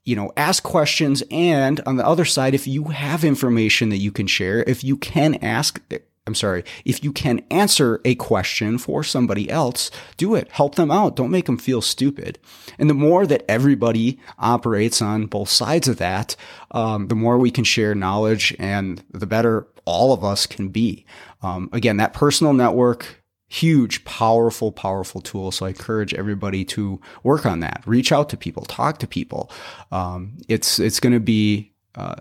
you 0.03 0.15
know, 0.15 0.31
ask 0.35 0.63
questions. 0.63 1.23
And 1.29 1.79
on 1.81 1.97
the 1.97 2.05
other 2.05 2.25
side, 2.25 2.55
if 2.55 2.67
you 2.67 2.85
have 2.85 3.23
information 3.23 3.89
that 3.89 3.97
you 3.97 4.11
can 4.11 4.25
share, 4.27 4.63
if 4.63 4.83
you 4.83 4.97
can 4.97 5.35
ask 5.35 5.79
I'm 6.27 6.35
sorry, 6.35 6.63
if 6.85 7.03
you 7.03 7.11
can 7.11 7.43
answer 7.49 7.99
a 8.05 8.13
question 8.13 8.77
for 8.77 9.03
somebody 9.03 9.49
else, 9.49 9.89
do 10.17 10.35
it. 10.35 10.49
Help 10.51 10.75
them 10.75 10.91
out. 10.91 11.15
Don't 11.15 11.31
make 11.31 11.47
them 11.47 11.57
feel 11.57 11.81
stupid. 11.81 12.37
And 12.77 12.87
the 12.87 12.93
more 12.93 13.25
that 13.25 13.43
everybody 13.49 14.19
operates 14.37 15.01
on 15.01 15.25
both 15.25 15.49
sides 15.49 15.87
of 15.87 15.97
that, 15.97 16.35
um, 16.71 17.07
the 17.07 17.15
more 17.15 17.39
we 17.39 17.49
can 17.49 17.63
share 17.63 17.95
knowledge 17.95 18.55
and 18.59 19.03
the 19.11 19.25
better 19.25 19.67
all 19.85 20.13
of 20.13 20.23
us 20.23 20.45
can 20.45 20.69
be. 20.69 21.05
Um, 21.41 21.69
again, 21.73 21.97
that 21.97 22.13
personal 22.13 22.53
network, 22.53 23.23
huge, 23.47 24.05
powerful, 24.05 24.71
powerful 24.71 25.21
tool. 25.21 25.51
So 25.51 25.65
I 25.65 25.69
encourage 25.69 26.13
everybody 26.13 26.63
to 26.65 27.01
work 27.23 27.47
on 27.47 27.61
that. 27.61 27.81
Reach 27.87 28.11
out 28.11 28.29
to 28.29 28.37
people, 28.37 28.63
talk 28.65 28.99
to 28.99 29.07
people. 29.07 29.51
Um, 29.91 30.37
it's, 30.47 30.77
it's 30.77 30.99
going 30.99 31.13
to 31.13 31.19
be, 31.19 31.73
uh, 31.95 32.15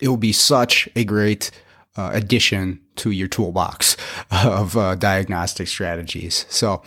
it 0.00 0.08
will 0.08 0.16
be 0.16 0.32
such 0.32 0.88
a 0.96 1.04
great 1.04 1.52
uh, 1.96 2.10
addition 2.12 2.80
to 2.96 3.10
your 3.10 3.28
toolbox 3.28 3.96
of 4.30 4.76
uh, 4.76 4.94
diagnostic 4.94 5.68
strategies. 5.68 6.46
So, 6.48 6.82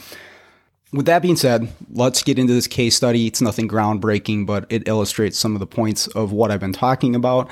with 0.91 1.05
that 1.05 1.21
being 1.21 1.35
said, 1.35 1.71
let's 1.91 2.23
get 2.23 2.39
into 2.39 2.53
this 2.53 2.65
case 2.65 2.95
study. 2.95 3.27
It's 3.27 3.41
nothing 3.41 3.67
groundbreaking, 3.67 4.47
but 4.47 4.65
it 4.69 4.87
illustrates 4.87 5.37
some 5.37 5.53
of 5.53 5.59
the 5.59 5.67
points 5.67 6.07
of 6.07 6.31
what 6.31 6.49
I've 6.49 6.59
been 6.59 6.73
talking 6.73 7.15
about. 7.15 7.47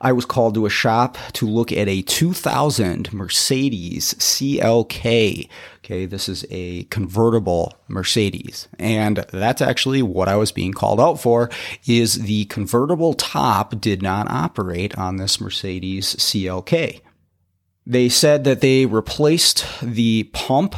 I 0.00 0.12
was 0.12 0.26
called 0.26 0.54
to 0.54 0.66
a 0.66 0.70
shop 0.70 1.16
to 1.34 1.46
look 1.46 1.72
at 1.72 1.88
a 1.88 2.02
2000 2.02 3.12
Mercedes 3.12 4.12
CLK. 4.14 5.48
Okay, 5.78 6.04
this 6.04 6.28
is 6.28 6.44
a 6.50 6.84
convertible 6.84 7.72
Mercedes. 7.88 8.68
And 8.78 9.24
that's 9.32 9.62
actually 9.62 10.02
what 10.02 10.28
I 10.28 10.36
was 10.36 10.52
being 10.52 10.74
called 10.74 11.00
out 11.00 11.18
for 11.18 11.48
is 11.86 12.22
the 12.24 12.44
convertible 12.46 13.14
top 13.14 13.80
did 13.80 14.02
not 14.02 14.30
operate 14.30 14.96
on 14.98 15.16
this 15.16 15.40
Mercedes 15.40 16.14
CLK. 16.16 17.00
They 17.86 18.08
said 18.10 18.44
that 18.44 18.60
they 18.60 18.84
replaced 18.84 19.66
the 19.82 20.24
pump, 20.34 20.76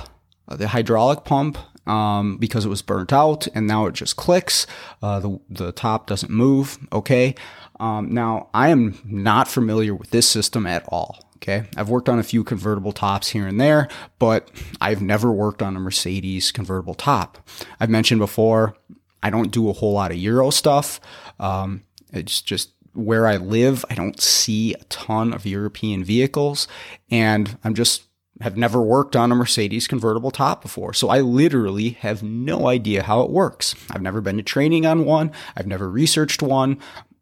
the 0.49 0.69
hydraulic 0.69 1.25
pump, 1.25 1.59
um, 1.87 2.37
because 2.39 2.65
it 2.65 2.69
was 2.69 2.83
burnt 2.83 3.13
out, 3.13 3.47
and 3.55 3.67
now 3.67 3.87
it 3.87 3.95
just 3.95 4.17
clicks. 4.17 4.67
Uh, 5.03 5.21
the 5.21 5.41
the 5.49 5.73
top 5.73 6.07
doesn't 6.07 6.31
move. 6.31 6.79
Okay. 6.93 7.35
Um, 7.81 8.13
now 8.13 8.49
I 8.55 8.69
am 8.69 8.99
not 9.05 9.49
familiar 9.49 9.95
with 9.95 10.11
this 10.11 10.29
system 10.29 10.67
at 10.67 10.85
all. 10.89 11.19
Okay. 11.37 11.65
I've 11.77 11.91
worked 11.91 12.09
on 12.09 12.19
a 12.19 12.23
few 12.23 12.43
convertible 12.45 12.93
tops 12.93 13.29
here 13.29 13.47
and 13.47 13.61
there, 13.61 13.89
but 14.19 14.51
I've 14.81 15.03
never 15.03 15.31
worked 15.31 15.63
on 15.63 15.77
a 15.77 15.81
Mercedes 15.81 16.51
convertible 16.51 16.95
top. 16.95 17.47
I've 17.81 17.91
mentioned 17.91 18.21
before, 18.21 18.77
I 19.23 19.29
don't 19.29 19.51
do 19.51 19.69
a 19.69 19.75
whole 19.75 19.93
lot 19.93 20.11
of 20.11 20.17
Euro 20.17 20.51
stuff. 20.51 21.01
Um, 21.39 21.83
it's 22.13 22.41
just 22.41 22.71
where 22.95 23.27
I 23.27 23.37
live, 23.37 23.85
I 23.91 23.95
don't 23.95 24.21
see 24.21 24.73
a 24.75 24.85
ton 24.85 25.35
of 25.35 25.45
European 25.45 26.05
vehicles, 26.05 26.69
and 27.11 27.59
I'm 27.65 27.75
just 27.75 28.05
have 28.41 28.57
never 28.57 28.83
worked 28.83 29.15
on 29.15 29.31
a 29.31 29.35
Mercedes 29.35 29.87
convertible 29.87 30.31
top 30.31 30.61
before. 30.61 30.93
So 30.93 31.09
I 31.09 31.21
literally 31.21 31.91
have 31.91 32.23
no 32.23 32.67
idea 32.67 33.05
how 33.05 33.21
it 33.23 33.31
works. 33.31 33.75
I've 33.91 34.03
never 34.03 34.21
been 34.21 34.37
to 34.39 34.43
training 34.43 34.87
on 34.87 35.05
one. 35.05 35.31
I've 35.57 35.67
never 35.67 35.89
researched 35.89 36.43
one. 36.43 36.79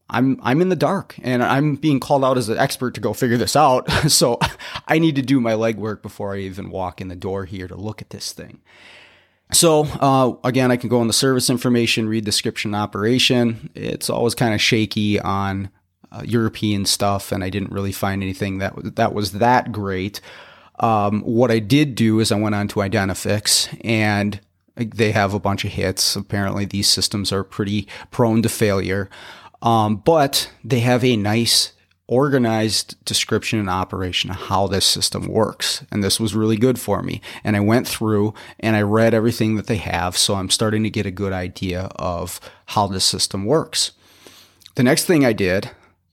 I'm 0.09 0.39
I'm 0.43 0.61
in 0.61 0.69
the 0.69 0.77
dark 0.77 1.17
and 1.23 1.43
I'm 1.43 1.77
being 1.77 1.99
called 1.99 2.25
out 2.25 2.39
as 2.39 2.49
an 2.49 2.59
expert 2.59 2.95
to 2.95 3.01
go 3.01 3.13
figure 3.13 3.37
this 3.37 3.57
out. 3.57 3.91
so 4.09 4.39
I 4.87 4.99
need 4.99 5.17
to 5.17 5.23
do 5.23 5.41
my 5.41 5.53
legwork 5.53 6.03
before 6.03 6.35
I 6.35 6.39
even 6.39 6.71
walk 6.71 7.01
in 7.01 7.09
the 7.09 7.17
door 7.17 7.45
here 7.45 7.69
to 7.69 7.77
look 7.77 8.03
at 8.03 8.11
this 8.11 8.33
thing. 8.33 8.61
So 9.53 9.85
uh, 10.01 10.35
again, 10.45 10.71
I 10.71 10.77
can 10.77 10.89
go 10.89 11.01
on 11.01 11.09
the 11.09 11.13
service 11.13 11.51
information, 11.51 12.09
read 12.09 12.25
description 12.25 12.75
operation. 12.75 13.71
It's 13.75 14.09
always 14.09 14.35
kind 14.35 14.55
of 14.55 14.63
shaky 14.63 15.21
on 15.21 15.71
uh, 16.11 16.23
European 16.25 16.87
stuff, 16.87 17.33
and 17.33 17.45
I 17.45 17.51
didn't 17.51 17.73
really 17.73 17.93
find 17.93 18.23
anything 18.23 18.59
that 18.59 18.97
that 18.97 19.15
was 19.15 19.33
that 19.33 19.73
great. 19.73 20.21
Um, 20.81 21.21
what 21.23 21.51
I 21.51 21.59
did 21.59 21.95
do 21.95 22.21
is 22.21 22.33
I 22.33 22.37
went 22.37 22.55
on 22.55 22.69
to 22.69 22.81
Identifix, 22.81 23.77
and 23.85 24.41
they 24.77 25.13
have 25.13 25.35
a 25.35 25.41
bunch 25.41 25.65
of 25.65 25.73
hits. 25.73 26.17
Apparently, 26.17 26.65
these 26.65 26.89
systems 26.89 27.33
are 27.33 27.45
pretty 27.45 27.87
prone 28.11 28.43
to 28.43 28.49
failure. 28.49 29.11
Um, 29.61 29.97
but 29.97 30.51
they 30.65 30.81
have 30.81 31.05
a 31.05 31.17
nice 31.17 31.73
organized 32.09 33.03
description 33.05 33.59
and 33.59 33.71
operation 33.71 34.31
of 34.31 34.37
how 34.37 34.67
this 34.67 34.85
system 34.85 35.27
works. 35.27 35.85
And 35.91 36.03
this 36.03 36.19
was 36.19 36.35
really 36.35 36.57
good 36.57 36.79
for 36.79 37.03
me. 37.03 37.23
And 37.45 37.57
I 37.57 37.61
went 37.61 37.87
through 37.87 38.35
and 38.61 38.77
I 38.77 38.83
read 38.83 39.15
everything 39.15 39.57
that 39.57 39.67
they 39.67 39.77
have. 39.77 40.19
So 40.19 40.35
I'm 40.35 40.51
starting 40.51 40.83
to 40.83 40.91
get 40.91 41.07
a 41.07 41.11
good 41.11 41.33
idea 41.33 41.85
of 41.97 42.41
how 42.67 42.87
this 42.87 43.05
system 43.05 43.47
works. 43.47 43.93
The 44.75 44.83
next 44.83 45.05
thing 45.05 45.25
I 45.25 45.33
did, 45.33 45.71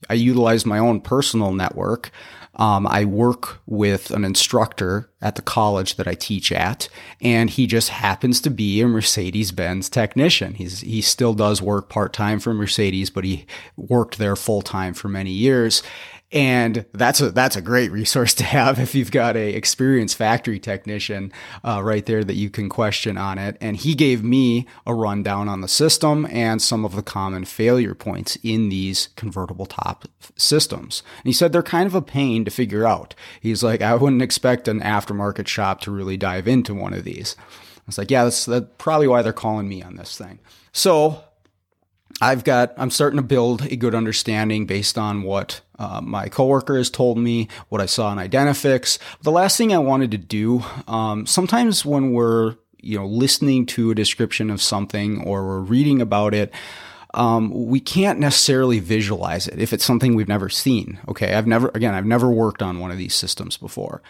I 0.08 0.14
utilized 0.14 0.64
my 0.64 0.78
own 0.78 1.00
personal 1.00 1.52
network. 1.52 2.10
Um, 2.56 2.86
I 2.86 3.04
work 3.04 3.60
with 3.66 4.10
an 4.10 4.24
instructor 4.24 5.08
at 5.22 5.36
the 5.36 5.42
college 5.42 5.96
that 5.96 6.08
I 6.08 6.14
teach 6.14 6.50
at, 6.50 6.88
and 7.20 7.48
he 7.48 7.66
just 7.66 7.90
happens 7.90 8.40
to 8.42 8.50
be 8.50 8.80
a 8.80 8.88
Mercedes 8.88 9.52
Benz 9.52 9.88
technician. 9.88 10.54
He's 10.54 10.80
he 10.80 11.00
still 11.00 11.34
does 11.34 11.62
work 11.62 11.88
part 11.88 12.12
time 12.12 12.40
for 12.40 12.52
Mercedes, 12.52 13.08
but 13.08 13.24
he 13.24 13.46
worked 13.76 14.18
there 14.18 14.36
full 14.36 14.62
time 14.62 14.94
for 14.94 15.08
many 15.08 15.30
years. 15.30 15.82
And 16.32 16.86
that's 16.92 17.20
a 17.20 17.32
that's 17.32 17.56
a 17.56 17.60
great 17.60 17.90
resource 17.90 18.34
to 18.40 18.44
have 18.44 18.78
if 18.78 18.94
you've 18.94 19.10
got 19.10 19.36
a 19.36 19.52
experienced 19.54 20.16
factory 20.16 20.60
technician 20.60 21.32
uh, 21.64 21.82
right 21.82 22.06
there 22.06 22.22
that 22.22 22.34
you 22.34 22.50
can 22.50 22.68
question 22.68 23.18
on 23.18 23.38
it. 23.38 23.56
And 23.60 23.76
he 23.76 23.94
gave 23.94 24.22
me 24.22 24.66
a 24.86 24.94
rundown 24.94 25.48
on 25.48 25.60
the 25.60 25.68
system 25.68 26.26
and 26.30 26.62
some 26.62 26.84
of 26.84 26.94
the 26.94 27.02
common 27.02 27.44
failure 27.44 27.94
points 27.94 28.38
in 28.42 28.68
these 28.68 29.08
convertible 29.16 29.66
top 29.66 30.06
systems. 30.36 31.02
And 31.18 31.26
he 31.26 31.32
said 31.32 31.52
they're 31.52 31.62
kind 31.62 31.86
of 31.86 31.94
a 31.94 32.02
pain 32.02 32.44
to 32.44 32.50
figure 32.50 32.86
out. 32.86 33.14
He's 33.40 33.62
like, 33.62 33.82
I 33.82 33.94
wouldn't 33.94 34.22
expect 34.22 34.68
an 34.68 34.80
aftermarket 34.80 35.48
shop 35.48 35.80
to 35.82 35.90
really 35.90 36.16
dive 36.16 36.46
into 36.46 36.74
one 36.74 36.94
of 36.94 37.04
these. 37.04 37.34
I 37.40 37.82
was 37.86 37.98
like, 37.98 38.10
yeah, 38.10 38.24
that's, 38.24 38.44
that's 38.44 38.66
probably 38.78 39.08
why 39.08 39.22
they're 39.22 39.32
calling 39.32 39.68
me 39.68 39.82
on 39.82 39.96
this 39.96 40.16
thing. 40.16 40.38
So 40.72 41.24
I've 42.20 42.44
got, 42.44 42.72
I'm 42.76 42.90
starting 42.90 43.16
to 43.16 43.22
build 43.22 43.62
a 43.62 43.76
good 43.76 43.94
understanding 43.94 44.66
based 44.66 44.96
on 44.96 45.22
what 45.22 45.60
uh, 45.80 46.00
my 46.02 46.28
coworker 46.28 46.76
has 46.76 46.90
told 46.90 47.16
me, 47.16 47.48
what 47.70 47.80
I 47.80 47.86
saw 47.86 48.12
in 48.12 48.18
Identifix. 48.18 48.98
The 49.22 49.32
last 49.32 49.56
thing 49.56 49.72
I 49.72 49.78
wanted 49.78 50.10
to 50.10 50.18
do, 50.18 50.62
um, 50.86 51.24
sometimes 51.24 51.86
when 51.86 52.12
we're, 52.12 52.56
you 52.80 52.98
know, 52.98 53.06
listening 53.06 53.64
to 53.66 53.90
a 53.90 53.94
description 53.94 54.50
of 54.50 54.60
something 54.60 55.22
or 55.24 55.46
we're 55.46 55.60
reading 55.60 56.02
about 56.02 56.34
it, 56.34 56.52
um, 57.14 57.66
we 57.66 57.80
can't 57.80 58.20
necessarily 58.20 58.78
visualize 58.78 59.48
it 59.48 59.58
if 59.58 59.72
it's 59.72 59.84
something 59.84 60.14
we've 60.14 60.28
never 60.28 60.50
seen. 60.50 61.00
Okay. 61.08 61.32
I've 61.34 61.46
never, 61.46 61.70
again, 61.74 61.94
I've 61.94 62.06
never 62.06 62.30
worked 62.30 62.62
on 62.62 62.78
one 62.78 62.90
of 62.90 62.98
these 62.98 63.14
systems 63.14 63.56
before. 63.56 64.02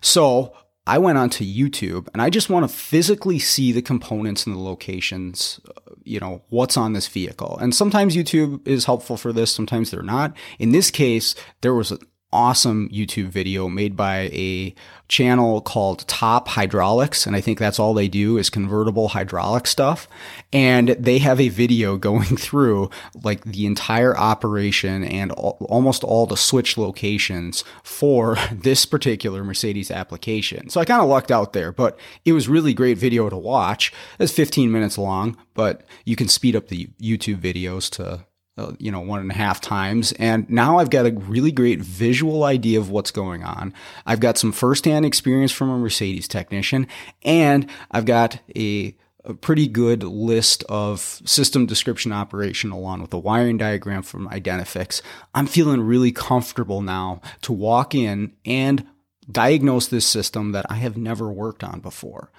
So 0.00 0.54
I 0.86 0.96
went 0.96 1.18
onto 1.18 1.44
YouTube 1.44 2.08
and 2.14 2.22
I 2.22 2.30
just 2.30 2.48
want 2.48 2.68
to 2.68 2.74
physically 2.74 3.38
see 3.38 3.70
the 3.70 3.82
components 3.82 4.46
and 4.46 4.56
the 4.56 4.60
locations, 4.60 5.60
uh, 5.68 5.87
you 6.08 6.20
know, 6.20 6.42
what's 6.48 6.76
on 6.76 6.92
this 6.92 7.06
vehicle. 7.06 7.58
And 7.60 7.74
sometimes 7.74 8.16
YouTube 8.16 8.66
is 8.66 8.86
helpful 8.86 9.16
for 9.16 9.32
this, 9.32 9.52
sometimes 9.52 9.90
they're 9.90 10.02
not. 10.02 10.36
In 10.58 10.72
this 10.72 10.90
case, 10.90 11.34
there 11.60 11.74
was 11.74 11.92
awesome 12.32 12.88
YouTube 12.90 13.28
video 13.28 13.68
made 13.68 13.96
by 13.96 14.28
a 14.32 14.74
channel 15.08 15.62
called 15.62 16.06
Top 16.06 16.48
Hydraulics. 16.48 17.26
And 17.26 17.34
I 17.34 17.40
think 17.40 17.58
that's 17.58 17.78
all 17.78 17.94
they 17.94 18.08
do 18.08 18.36
is 18.36 18.50
convertible 18.50 19.08
hydraulic 19.08 19.66
stuff. 19.66 20.06
And 20.52 20.90
they 20.90 21.18
have 21.18 21.40
a 21.40 21.48
video 21.48 21.96
going 22.08 22.36
through 22.36 22.90
like 23.22 23.44
the 23.44 23.66
entire 23.66 24.16
operation 24.16 25.04
and 25.04 25.32
almost 25.32 26.04
all 26.04 26.26
the 26.26 26.36
switch 26.36 26.76
locations 26.76 27.64
for 27.82 28.36
this 28.52 28.84
particular 28.84 29.42
Mercedes 29.42 29.90
application. 29.90 30.68
So 30.68 30.80
I 30.80 30.84
kind 30.84 31.02
of 31.02 31.08
lucked 31.08 31.30
out 31.30 31.54
there, 31.54 31.72
but 31.72 31.98
it 32.24 32.32
was 32.32 32.48
really 32.48 32.74
great 32.74 32.98
video 32.98 33.28
to 33.30 33.36
watch. 33.36 33.92
It's 34.18 34.32
15 34.32 34.70
minutes 34.70 34.98
long, 34.98 35.36
but 35.54 35.82
you 36.04 36.16
can 36.16 36.28
speed 36.28 36.54
up 36.54 36.68
the 36.68 36.88
YouTube 37.00 37.40
videos 37.40 37.90
to 37.92 38.26
uh, 38.58 38.72
you 38.78 38.90
know, 38.90 39.00
one 39.00 39.20
and 39.20 39.30
a 39.30 39.34
half 39.34 39.60
times. 39.60 40.12
And 40.12 40.48
now 40.50 40.78
I've 40.78 40.90
got 40.90 41.06
a 41.06 41.12
really 41.12 41.52
great 41.52 41.80
visual 41.80 42.44
idea 42.44 42.78
of 42.78 42.90
what's 42.90 43.12
going 43.12 43.44
on. 43.44 43.72
I've 44.04 44.20
got 44.20 44.36
some 44.36 44.52
firsthand 44.52 45.06
experience 45.06 45.52
from 45.52 45.70
a 45.70 45.78
Mercedes 45.78 46.26
technician, 46.26 46.88
and 47.22 47.70
I've 47.90 48.04
got 48.04 48.40
a, 48.56 48.96
a 49.24 49.34
pretty 49.34 49.68
good 49.68 50.02
list 50.02 50.64
of 50.68 51.22
system 51.24 51.66
description 51.66 52.12
operation 52.12 52.72
along 52.72 53.00
with 53.00 53.14
a 53.14 53.18
wiring 53.18 53.58
diagram 53.58 54.02
from 54.02 54.28
Identifix. 54.28 55.00
I'm 55.34 55.46
feeling 55.46 55.80
really 55.80 56.12
comfortable 56.12 56.82
now 56.82 57.20
to 57.42 57.52
walk 57.52 57.94
in 57.94 58.32
and 58.44 58.86
diagnose 59.30 59.86
this 59.86 60.06
system 60.06 60.52
that 60.52 60.66
I 60.68 60.74
have 60.76 60.96
never 60.96 61.30
worked 61.30 61.62
on 61.62 61.80
before. 61.80 62.30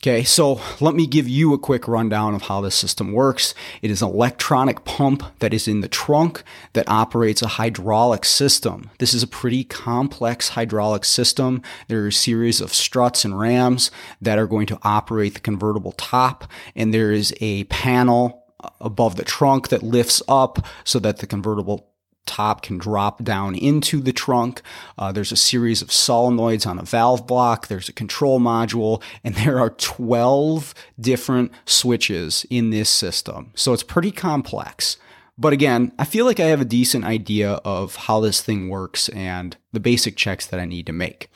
Okay, 0.00 0.24
so 0.24 0.60
let 0.78 0.94
me 0.94 1.06
give 1.06 1.26
you 1.26 1.54
a 1.54 1.58
quick 1.58 1.88
rundown 1.88 2.34
of 2.34 2.42
how 2.42 2.60
this 2.60 2.74
system 2.74 3.12
works. 3.12 3.54
It 3.80 3.90
is 3.90 4.02
an 4.02 4.10
electronic 4.10 4.84
pump 4.84 5.22
that 5.38 5.54
is 5.54 5.66
in 5.66 5.80
the 5.80 5.88
trunk 5.88 6.44
that 6.74 6.88
operates 6.88 7.40
a 7.40 7.48
hydraulic 7.48 8.24
system. 8.24 8.90
This 8.98 9.14
is 9.14 9.22
a 9.22 9.26
pretty 9.26 9.64
complex 9.64 10.50
hydraulic 10.50 11.04
system. 11.04 11.62
There 11.88 12.02
are 12.02 12.08
a 12.08 12.12
series 12.12 12.60
of 12.60 12.74
struts 12.74 13.24
and 13.24 13.38
rams 13.38 13.90
that 14.20 14.38
are 14.38 14.46
going 14.46 14.66
to 14.66 14.78
operate 14.82 15.34
the 15.34 15.40
convertible 15.40 15.92
top, 15.92 16.44
and 16.76 16.92
there 16.92 17.10
is 17.10 17.34
a 17.40 17.64
panel 17.64 18.44
above 18.80 19.16
the 19.16 19.24
trunk 19.24 19.68
that 19.68 19.82
lifts 19.82 20.22
up 20.28 20.64
so 20.84 20.98
that 20.98 21.18
the 21.18 21.26
convertible 21.26 21.88
top 22.26 22.62
can 22.62 22.78
drop 22.78 23.22
down 23.24 23.54
into 23.54 24.00
the 24.00 24.12
trunk. 24.12 24.62
Uh, 24.98 25.12
there's 25.12 25.32
a 25.32 25.36
series 25.36 25.82
of 25.82 25.88
solenoids 25.88 26.66
on 26.66 26.78
a 26.78 26.82
valve 26.82 27.26
block. 27.26 27.68
There's 27.68 27.88
a 27.88 27.92
control 27.92 28.40
module, 28.40 29.02
and 29.24 29.34
there 29.36 29.58
are 29.58 29.70
12 29.70 30.74
different 30.98 31.52
switches 31.64 32.44
in 32.50 32.70
this 32.70 32.90
system. 32.90 33.52
So 33.54 33.72
it's 33.72 33.82
pretty 33.82 34.12
complex. 34.12 34.96
But 35.38 35.52
again, 35.52 35.92
I 35.98 36.04
feel 36.04 36.24
like 36.24 36.40
I 36.40 36.46
have 36.46 36.62
a 36.62 36.66
decent 36.66 37.04
idea 37.04 37.52
of 37.64 37.94
how 37.96 38.20
this 38.20 38.40
thing 38.40 38.68
works 38.68 39.10
and 39.10 39.56
the 39.72 39.80
basic 39.80 40.16
checks 40.16 40.46
that 40.46 40.58
I 40.58 40.64
need 40.64 40.86
to 40.86 40.92
make. 40.92 41.30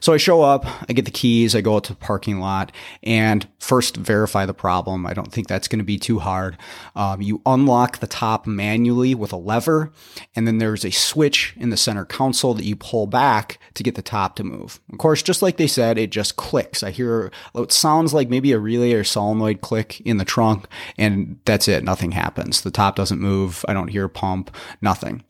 So 0.00 0.12
I 0.12 0.16
show 0.16 0.42
up, 0.42 0.66
I 0.88 0.92
get 0.92 1.04
the 1.04 1.10
keys, 1.10 1.54
I 1.54 1.60
go 1.60 1.76
out 1.76 1.84
to 1.84 1.92
the 1.92 1.98
parking 1.98 2.40
lot, 2.40 2.72
and 3.02 3.46
first 3.58 3.96
verify 3.96 4.46
the 4.46 4.54
problem. 4.54 5.06
I 5.06 5.14
don't 5.14 5.32
think 5.32 5.48
that's 5.48 5.68
going 5.68 5.78
to 5.78 5.84
be 5.84 5.98
too 5.98 6.18
hard. 6.18 6.56
Um, 6.94 7.22
you 7.22 7.40
unlock 7.46 7.98
the 7.98 8.06
top 8.06 8.46
manually 8.46 9.14
with 9.14 9.32
a 9.32 9.36
lever, 9.36 9.92
and 10.34 10.46
then 10.46 10.58
there's 10.58 10.84
a 10.84 10.90
switch 10.90 11.54
in 11.56 11.70
the 11.70 11.76
center 11.76 12.04
console 12.04 12.54
that 12.54 12.64
you 12.64 12.76
pull 12.76 13.06
back 13.06 13.58
to 13.74 13.82
get 13.82 13.94
the 13.94 14.02
top 14.02 14.36
to 14.36 14.44
move. 14.44 14.80
Of 14.92 14.98
course, 14.98 15.22
just 15.22 15.42
like 15.42 15.56
they 15.56 15.66
said, 15.66 15.98
it 15.98 16.10
just 16.10 16.36
clicks. 16.36 16.82
I 16.82 16.90
hear 16.90 17.30
it 17.54 17.72
sounds 17.72 18.14
like 18.14 18.28
maybe 18.28 18.52
a 18.52 18.58
relay 18.58 18.92
or 18.92 19.04
solenoid 19.04 19.60
click 19.60 20.00
in 20.02 20.18
the 20.18 20.24
trunk, 20.24 20.66
and 20.98 21.38
that's 21.44 21.68
it. 21.68 21.84
Nothing 21.84 22.12
happens. 22.12 22.60
The 22.60 22.70
top 22.70 22.96
doesn't 22.96 23.20
move. 23.20 23.64
I 23.68 23.72
don't 23.72 23.88
hear 23.88 24.04
a 24.04 24.10
pump, 24.10 24.54
nothing. 24.80 25.24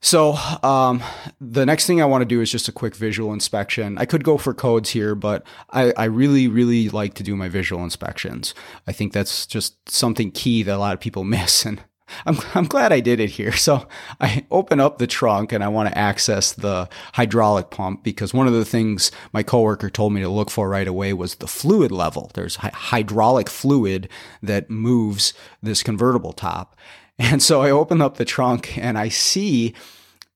So 0.00 0.34
um, 0.62 1.02
the 1.40 1.66
next 1.66 1.86
thing 1.86 2.00
I 2.00 2.04
want 2.04 2.22
to 2.22 2.26
do 2.26 2.40
is 2.40 2.52
just 2.52 2.68
a 2.68 2.72
quick 2.72 2.94
visual 2.94 3.32
inspection. 3.32 3.98
I 3.98 4.04
could 4.04 4.22
go 4.22 4.38
for 4.38 4.54
codes 4.54 4.90
here, 4.90 5.16
but 5.16 5.44
I, 5.70 5.92
I, 5.96 6.04
really, 6.04 6.46
really 6.46 6.88
like 6.88 7.14
to 7.14 7.24
do 7.24 7.34
my 7.34 7.48
visual 7.48 7.82
inspections. 7.82 8.54
I 8.86 8.92
think 8.92 9.12
that's 9.12 9.44
just 9.44 9.90
something 9.90 10.30
key 10.30 10.62
that 10.62 10.76
a 10.76 10.78
lot 10.78 10.94
of 10.94 11.00
people 11.00 11.24
miss, 11.38 11.66
and 11.66 11.82
I'm 12.26 12.38
I'm 12.54 12.64
glad 12.64 12.92
I 12.92 13.00
did 13.00 13.20
it 13.20 13.30
here. 13.30 13.52
So 13.52 13.86
I 14.20 14.46
open 14.50 14.80
up 14.80 14.98
the 14.98 15.06
trunk 15.06 15.52
and 15.52 15.62
I 15.62 15.68
want 15.68 15.90
to 15.90 15.98
access 15.98 16.52
the 16.52 16.88
hydraulic 17.14 17.70
pump 17.70 18.02
because 18.02 18.32
one 18.32 18.46
of 18.46 18.52
the 18.52 18.64
things 18.64 19.10
my 19.32 19.42
coworker 19.42 19.90
told 19.90 20.12
me 20.12 20.22
to 20.22 20.28
look 20.28 20.50
for 20.50 20.68
right 20.68 20.88
away 20.88 21.12
was 21.12 21.34
the 21.34 21.46
fluid 21.46 21.90
level. 21.90 22.30
There's 22.34 22.56
hydraulic 22.56 23.50
fluid 23.50 24.08
that 24.42 24.70
moves 24.70 25.34
this 25.62 25.82
convertible 25.82 26.32
top. 26.32 26.76
And 27.18 27.42
so 27.42 27.62
I 27.62 27.70
open 27.70 28.00
up 28.00 28.16
the 28.16 28.24
trunk 28.24 28.78
and 28.78 28.96
I 28.96 29.08
see 29.08 29.74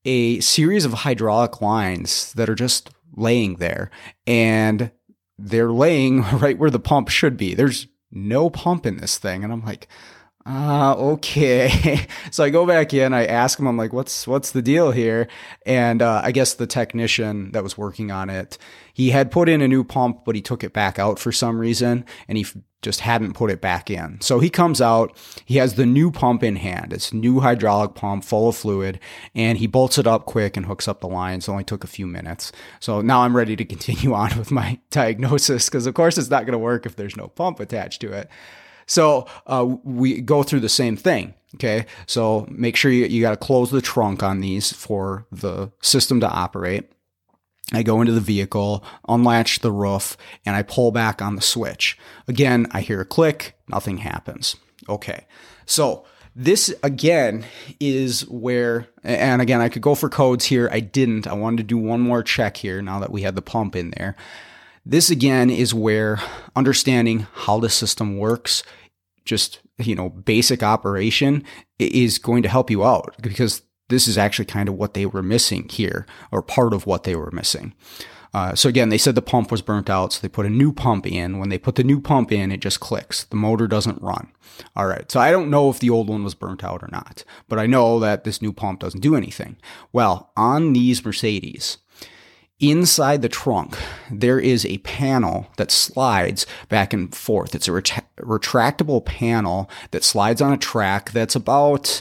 a 0.05 0.41
series 0.41 0.85
of 0.85 0.93
hydraulic 0.93 1.61
lines 1.61 2.33
that 2.35 2.51
are 2.51 2.55
just 2.55 2.91
laying 3.17 3.57
there. 3.57 3.91
And 4.27 4.91
they're 5.39 5.73
laying 5.73 6.23
right 6.33 6.59
where 6.59 6.71
the 6.71 6.81
pump 6.81 7.09
should 7.09 7.37
be. 7.37 7.55
There's 7.55 7.87
no 8.11 8.51
pump 8.51 8.87
in 8.87 8.99
this 8.99 9.19
thing. 9.19 9.45
And 9.45 9.53
I'm 9.53 9.65
like, 9.65 9.89
uh, 10.45 10.95
okay. 10.97 12.07
so 12.33 12.43
I 12.43 12.51
go 12.51 12.67
back 12.67 12.93
in, 12.93 13.15
I 13.15 13.27
ask 13.27 13.59
him, 13.59 13.67
I'm 13.67 13.77
like, 13.77 13.93
what's, 13.93 14.27
what's 14.27 14.51
the 14.51 14.63
deal 14.63 14.91
here? 14.91 15.29
And, 15.65 16.03
uh, 16.03 16.21
I 16.25 16.33
guess 16.33 16.55
the 16.55 16.67
technician 16.67 17.53
that 17.53 17.63
was 17.63 17.79
working 17.79 18.11
on 18.11 18.29
it, 18.29 18.59
he 18.93 19.11
had 19.11 19.31
put 19.31 19.49
in 19.49 19.63
a 19.63 19.69
new 19.69 19.85
pump, 19.85 20.25
but 20.25 20.35
he 20.35 20.43
took 20.43 20.65
it 20.65 20.73
back 20.73 20.99
out 20.99 21.21
for 21.21 21.31
some 21.31 21.59
reason 21.59 22.05
and 22.27 22.39
he 22.39 22.47
just 22.83 23.01
hadn't 23.01 23.35
put 23.35 23.51
it 23.51 23.61
back 23.61 23.91
in. 23.91 24.21
So 24.21 24.41
he 24.41 24.51
comes 24.51 24.81
out, 24.81 25.17
he 25.45 25.57
has 25.57 25.75
the 25.75 25.87
new 25.87 26.11
pump 26.11 26.43
in 26.43 26.57
hand. 26.57 26.93
It's 26.93 27.13
new 27.13 27.41
hydraulic 27.41 27.95
pump 27.95 28.25
full 28.25 28.49
of 28.49 28.57
fluid 28.57 28.99
and 29.35 29.59
he 29.59 29.67
bolts 29.67 29.99
it 29.99 30.07
up 30.07 30.27
quick 30.27 30.57
and 30.57 30.67
hooks 30.67 30.89
up 30.89 31.01
the 31.01 31.09
lines. 31.09 31.49
Only 31.49 31.65
took 31.65 31.85
a 31.85 31.89
few 31.89 32.07
minutes. 32.07 32.53
So 32.81 33.01
now 33.01 33.23
I'm 33.23 33.37
ready 33.37 33.57
to 33.57 33.65
continue 33.65 34.13
on 34.15 34.37
with 34.37 34.51
my 34.51 34.79
diagnosis 34.91 35.69
because 35.69 35.87
of 35.87 35.95
course 35.95 36.19
it's 36.19 36.31
not 36.31 36.45
going 36.45 36.53
to 36.53 36.59
work 36.59 36.85
if 36.85 36.97
there's 36.97 37.17
no 37.17 37.29
pump 37.29 37.61
attached 37.61 38.01
to 38.03 38.13
it. 38.13 38.29
So 38.87 39.27
uh, 39.47 39.77
we 39.85 40.21
go 40.21 40.43
through 40.43 40.61
the 40.61 40.69
same 40.69 40.97
thing. 40.97 41.35
Okay. 41.55 41.87
So 42.07 42.47
make 42.51 42.77
sure 42.77 42.91
you, 42.91 43.07
you 43.07 43.23
got 43.23 43.31
to 43.31 43.37
close 43.37 43.71
the 43.71 43.83
trunk 43.83 44.23
on 44.23 44.41
these 44.41 44.73
for 44.73 45.27
the 45.31 45.71
system 45.81 46.19
to 46.21 46.29
operate. 46.29 46.91
I 47.73 47.83
go 47.83 48.01
into 48.01 48.13
the 48.13 48.21
vehicle, 48.21 48.85
unlatch 49.09 49.61
the 49.61 49.73
roof, 49.73 50.17
and 50.45 50.55
I 50.55 50.63
pull 50.63 50.93
back 50.93 51.23
on 51.23 51.37
the 51.37 51.43
switch. 51.43 51.99
Again, 52.29 52.67
I 52.73 52.81
hear 52.81 53.01
a 53.01 53.07
click, 53.07 53.57
nothing 53.69 53.99
happens. 53.99 54.57
Okay. 54.89 55.27
So 55.67 56.05
this 56.35 56.75
again 56.83 57.45
is 57.79 58.29
where, 58.29 58.89
and 59.03 59.43
again, 59.43 59.61
I 59.61 59.69
could 59.69 59.83
go 59.83 59.95
for 59.95 60.09
codes 60.09 60.47
here. 60.47 60.69
I 60.73 60.81
didn't. 60.81 61.27
I 61.27 61.35
wanted 61.35 61.59
to 61.59 61.63
do 61.63 61.79
one 61.79 62.01
more 62.01 62.23
check 62.23 62.57
here 62.57 62.81
now 62.83 63.01
that 63.01 63.13
we 63.13 63.23
had 63.23 63.37
the 63.37 63.43
pump 63.43 63.77
in 63.77 63.93
there. 63.97 64.17
This 64.85 65.11
again 65.11 65.51
is 65.51 65.73
where 65.73 66.21
understanding 66.57 67.27
how 67.35 67.61
the 67.61 67.71
system 67.71 68.19
works, 68.19 68.63
just, 69.25 69.61
you 69.79 69.95
know, 69.95 70.09
basic 70.09 70.63
operation 70.63 71.45
is 71.79 72.19
going 72.19 72.43
to 72.43 72.49
help 72.49 72.71
you 72.71 72.85
out 72.85 73.15
because 73.21 73.63
this 73.93 74.09
is 74.09 74.19
actually 74.19 74.47
kind 74.47 74.69
of 74.69 74.75
what 74.75 74.95
they 74.95 75.07
were 75.07 75.23
missing 75.23 75.69
here, 75.69 76.07
or 76.31 76.43
part 76.43 76.75
of 76.75 76.87
what 76.87 77.05
they 77.05 77.15
were 77.15 77.31
missing. 77.31 77.75
Uh, 78.35 78.55
so 78.55 78.69
again, 78.69 78.89
they 78.89 78.99
said 78.99 79.15
the 79.15 79.23
pump 79.23 79.51
was 79.51 79.61
burnt 79.61 79.91
out, 79.91 80.13
so 80.13 80.21
they 80.21 80.29
put 80.29 80.47
a 80.47 80.51
new 80.51 80.73
pump 80.73 81.07
in. 81.07 81.39
When 81.39 81.51
they 81.51 81.59
put 81.59 81.75
the 81.75 81.85
new 81.85 82.01
pump 82.01 82.33
in, 82.33 82.51
it 82.51 82.61
just 82.61 82.81
clicks. 82.81 83.25
The 83.25 83.37
motor 83.37 83.69
doesn't 83.69 84.01
run. 84.01 84.33
All 84.75 84.87
right. 84.87 85.11
So 85.13 85.21
I 85.21 85.31
don't 85.31 85.51
know 85.51 85.69
if 85.69 85.79
the 85.79 85.91
old 85.91 86.09
one 86.09 86.25
was 86.25 86.35
burnt 86.35 86.65
out 86.65 86.83
or 86.83 86.89
not, 86.91 87.25
but 87.49 87.59
I 87.59 87.67
know 87.67 88.01
that 88.01 88.25
this 88.25 88.41
new 88.41 88.53
pump 88.53 88.81
doesn't 88.81 89.01
do 89.01 89.17
anything. 89.17 89.57
Well, 89.93 90.33
on 90.35 90.73
these 90.73 91.05
Mercedes, 91.05 91.77
inside 92.59 93.21
the 93.21 93.29
trunk, 93.29 93.77
there 94.11 94.41
is 94.41 94.65
a 94.65 94.79
panel 94.79 95.49
that 95.59 95.71
slides 95.71 96.47
back 96.71 96.95
and 96.95 97.15
forth. 97.15 97.55
It's 97.55 97.69
a 97.69 97.73
ret- 97.73 98.07
retractable 98.19 99.05
panel 99.05 99.69
that 99.91 100.05
slides 100.05 100.41
on 100.41 100.55
a 100.55 100.59
track 100.59 101.11
that's 101.11 101.37
about 101.37 102.01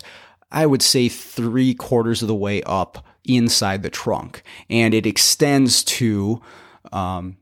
I 0.51 0.65
would 0.65 0.81
say 0.81 1.09
three 1.09 1.73
quarters 1.73 2.21
of 2.21 2.27
the 2.27 2.35
way 2.35 2.61
up 2.63 3.05
inside 3.25 3.83
the 3.83 3.89
trunk. 3.89 4.43
And 4.69 4.93
it 4.93 5.05
extends 5.05 5.83
to, 5.85 6.41
um, 6.91 7.37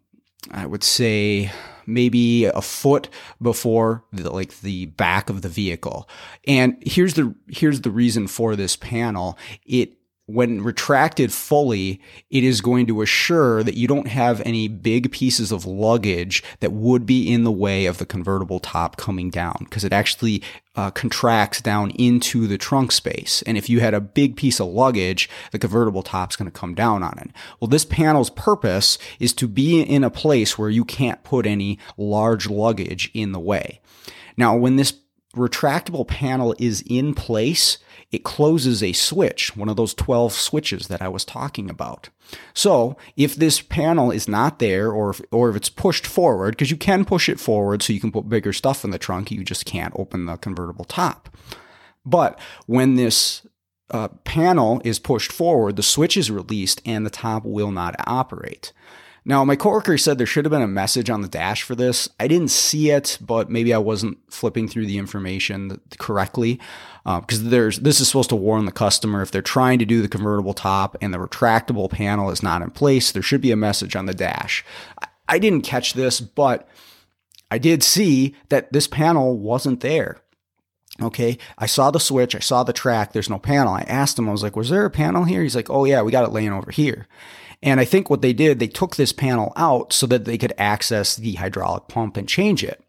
I 0.51 0.65
would 0.65 0.83
say, 0.83 1.51
maybe 1.85 2.45
a 2.45 2.61
foot 2.61 3.09
before 3.41 4.03
the, 4.13 4.29
like 4.31 4.61
the 4.61 4.85
back 4.87 5.29
of 5.29 5.41
the 5.41 5.49
vehicle. 5.49 6.07
And 6.47 6.77
here's 6.85 7.15
the 7.15 7.33
here's 7.47 7.81
the 7.81 7.91
reason 7.91 8.27
for 8.27 8.55
this 8.55 8.75
panel. 8.75 9.37
It 9.65 9.98
when 10.29 10.61
retracted 10.61 11.33
fully, 11.33 11.99
it 12.29 12.43
is 12.43 12.61
going 12.61 12.85
to 12.85 13.01
assure 13.01 13.63
that 13.63 13.75
you 13.75 13.87
don't 13.87 14.07
have 14.07 14.41
any 14.41 14.67
big 14.67 15.11
pieces 15.11 15.51
of 15.51 15.65
luggage 15.65 16.43
that 16.59 16.71
would 16.71 17.05
be 17.05 17.31
in 17.31 17.43
the 17.43 17.51
way 17.51 17.87
of 17.87 17.97
the 17.97 18.05
convertible 18.05 18.59
top 18.59 18.95
coming 18.95 19.31
down 19.31 19.57
because 19.61 19.83
it 19.83 19.91
actually 19.91 20.43
uh, 20.75 20.91
contracts 20.91 21.61
down 21.61 21.89
into 21.91 22.45
the 22.45 22.59
trunk 22.59 22.91
space. 22.91 23.41
And 23.47 23.57
if 23.57 23.69
you 23.69 23.79
had 23.79 23.95
a 23.95 23.99
big 23.99 24.35
piece 24.35 24.59
of 24.59 24.67
luggage, 24.67 25.27
the 25.51 25.59
convertible 25.59 26.03
top's 26.03 26.35
going 26.35 26.49
to 26.49 26.57
come 26.57 26.75
down 26.75 27.01
on 27.01 27.17
it. 27.17 27.31
Well, 27.59 27.67
this 27.67 27.85
panel's 27.85 28.29
purpose 28.29 28.99
is 29.19 29.33
to 29.33 29.47
be 29.47 29.81
in 29.81 30.03
a 30.03 30.11
place 30.11 30.57
where 30.57 30.69
you 30.69 30.85
can't 30.85 31.23
put 31.23 31.47
any 31.47 31.79
large 31.97 32.47
luggage 32.47 33.09
in 33.15 33.31
the 33.31 33.39
way. 33.39 33.81
Now, 34.37 34.55
when 34.55 34.75
this 34.75 34.93
retractable 35.35 36.07
panel 36.07 36.55
is 36.57 36.83
in 36.87 37.13
place, 37.13 37.77
it 38.11 38.23
closes 38.23 38.81
a 38.81 38.93
switch, 38.93 39.55
one 39.55 39.69
of 39.69 39.75
those 39.75 39.93
12 39.93 40.33
switches 40.33 40.87
that 40.87 41.01
I 41.01 41.07
was 41.07 41.23
talking 41.23 41.69
about. 41.69 42.09
So 42.53 42.97
if 43.15 43.35
this 43.35 43.61
panel 43.61 44.11
is 44.11 44.27
not 44.27 44.59
there 44.59 44.91
or 44.91 45.11
if, 45.11 45.21
or 45.31 45.49
if 45.49 45.55
it's 45.55 45.69
pushed 45.69 46.07
forward, 46.07 46.51
because 46.51 46.71
you 46.71 46.77
can 46.77 47.05
push 47.05 47.29
it 47.29 47.39
forward 47.39 47.83
so 47.83 47.93
you 47.93 47.99
can 47.99 48.11
put 48.11 48.29
bigger 48.29 48.53
stuff 48.53 48.83
in 48.83 48.89
the 48.91 48.97
trunk, 48.97 49.31
you 49.31 49.43
just 49.43 49.65
can't 49.65 49.93
open 49.95 50.25
the 50.25 50.37
convertible 50.37 50.85
top. 50.85 51.29
But 52.05 52.39
when 52.65 52.95
this 52.95 53.45
uh, 53.91 54.07
panel 54.23 54.81
is 54.83 54.97
pushed 54.97 55.31
forward, 55.31 55.75
the 55.75 55.83
switch 55.83 56.17
is 56.17 56.31
released 56.31 56.81
and 56.85 57.05
the 57.05 57.11
top 57.11 57.43
will 57.45 57.71
not 57.71 57.95
operate. 58.07 58.73
Now, 59.29 59.45
my 59.45 59.55
coworker 59.55 59.95
said 59.99 60.17
there 60.17 60.25
should 60.25 60.45
have 60.45 60.51
been 60.51 60.63
a 60.63 60.67
message 60.67 61.07
on 61.07 61.21
the 61.21 61.27
dash 61.27 61.61
for 61.61 61.75
this. 61.75 62.09
I 62.19 62.27
didn't 62.27 62.47
see 62.47 62.89
it, 62.89 63.19
but 63.21 63.47
maybe 63.47 63.75
I 63.75 63.77
wasn't 63.77 64.17
flipping 64.33 64.67
through 64.67 64.87
the 64.87 64.97
information 64.97 65.79
correctly 65.99 66.59
because 67.05 67.45
uh, 67.45 67.49
there's 67.49 67.77
this 67.81 68.01
is 68.01 68.07
supposed 68.07 68.31
to 68.31 68.35
warn 68.35 68.65
the 68.65 68.71
customer 68.71 69.21
if 69.21 69.29
they're 69.29 69.43
trying 69.43 69.77
to 69.77 69.85
do 69.85 70.01
the 70.01 70.07
convertible 70.07 70.55
top 70.55 70.97
and 70.99 71.13
the 71.13 71.19
retractable 71.19 71.91
panel 71.91 72.31
is 72.31 72.41
not 72.41 72.63
in 72.63 72.71
place. 72.71 73.11
There 73.11 73.21
should 73.21 73.39
be 73.39 73.51
a 73.51 73.55
message 73.55 73.95
on 73.95 74.07
the 74.07 74.15
dash. 74.15 74.65
I 75.27 75.37
didn't 75.37 75.61
catch 75.61 75.93
this, 75.93 76.19
but 76.19 76.67
I 77.51 77.59
did 77.59 77.83
see 77.83 78.35
that 78.49 78.73
this 78.73 78.87
panel 78.87 79.37
wasn't 79.37 79.81
there. 79.81 80.23
Okay. 81.03 81.37
I 81.55 81.67
saw 81.67 81.91
the 81.91 81.99
switch. 81.99 82.35
I 82.35 82.39
saw 82.39 82.63
the 82.63 82.73
track. 82.73 83.13
There's 83.13 83.29
no 83.29 83.37
panel. 83.37 83.75
I 83.75 83.81
asked 83.81 84.17
him, 84.17 84.27
I 84.27 84.31
was 84.31 84.41
like, 84.41 84.55
was 84.55 84.71
there 84.71 84.85
a 84.85 84.89
panel 84.89 85.23
here? 85.23 85.43
He's 85.43 85.55
like, 85.55 85.69
oh, 85.69 85.85
yeah, 85.85 86.01
we 86.01 86.11
got 86.11 86.25
it 86.25 86.33
laying 86.33 86.51
over 86.51 86.71
here. 86.71 87.07
And 87.61 87.79
I 87.79 87.85
think 87.85 88.09
what 88.09 88.21
they 88.21 88.33
did, 88.33 88.59
they 88.59 88.67
took 88.67 88.95
this 88.95 89.11
panel 89.11 89.51
out 89.55 89.91
so 89.91 90.07
that 90.07 90.25
they 90.25 90.37
could 90.37 90.53
access 90.57 91.15
the 91.15 91.33
hydraulic 91.33 91.87
pump 91.87 92.15
and 92.15 92.27
change 92.27 92.63
it, 92.63 92.81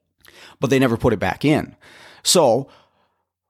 but 0.60 0.70
they 0.70 0.78
never 0.78 0.96
put 0.96 1.12
it 1.12 1.18
back 1.18 1.44
in. 1.44 1.74
So 2.22 2.68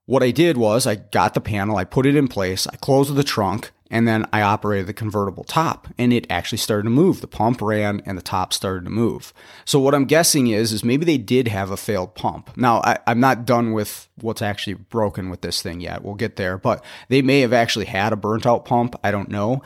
what 0.06 0.22
I 0.22 0.30
did 0.30 0.56
was 0.56 0.86
I 0.86 0.94
got 0.96 1.34
the 1.34 1.40
panel, 1.40 1.76
I 1.76 1.84
put 1.84 2.06
it 2.06 2.16
in 2.16 2.28
place, 2.28 2.66
I 2.66 2.76
closed 2.76 3.14
the 3.14 3.24
trunk, 3.24 3.70
and 3.90 4.06
then 4.06 4.26
I 4.32 4.40
operated 4.42 4.86
the 4.86 4.94
convertible 4.94 5.44
top 5.44 5.88
and 5.98 6.12
it 6.12 6.26
actually 6.30 6.58
started 6.58 6.84
to 6.84 6.90
move. 6.90 7.20
The 7.20 7.26
pump 7.26 7.60
ran 7.60 8.00
and 8.06 8.16
the 8.16 8.22
top 8.22 8.52
started 8.52 8.84
to 8.84 8.90
move. 8.90 9.34
So 9.64 9.80
what 9.80 9.94
I'm 9.94 10.04
guessing 10.04 10.46
is, 10.46 10.72
is 10.72 10.84
maybe 10.84 11.04
they 11.04 11.18
did 11.18 11.48
have 11.48 11.70
a 11.70 11.76
failed 11.76 12.14
pump. 12.14 12.56
Now 12.56 12.80
I, 12.84 12.98
am 13.06 13.20
not 13.20 13.44
done 13.44 13.72
with 13.72 14.08
what's 14.20 14.42
actually 14.42 14.74
broken 14.74 15.28
with 15.28 15.40
this 15.40 15.60
thing 15.60 15.80
yet. 15.80 16.04
We'll 16.04 16.14
get 16.14 16.36
there, 16.36 16.56
but 16.56 16.84
they 17.08 17.20
may 17.20 17.40
have 17.40 17.52
actually 17.52 17.86
had 17.86 18.12
a 18.12 18.16
burnt 18.16 18.46
out 18.46 18.64
pump. 18.64 18.94
I 19.02 19.10
don't 19.10 19.28
know. 19.28 19.60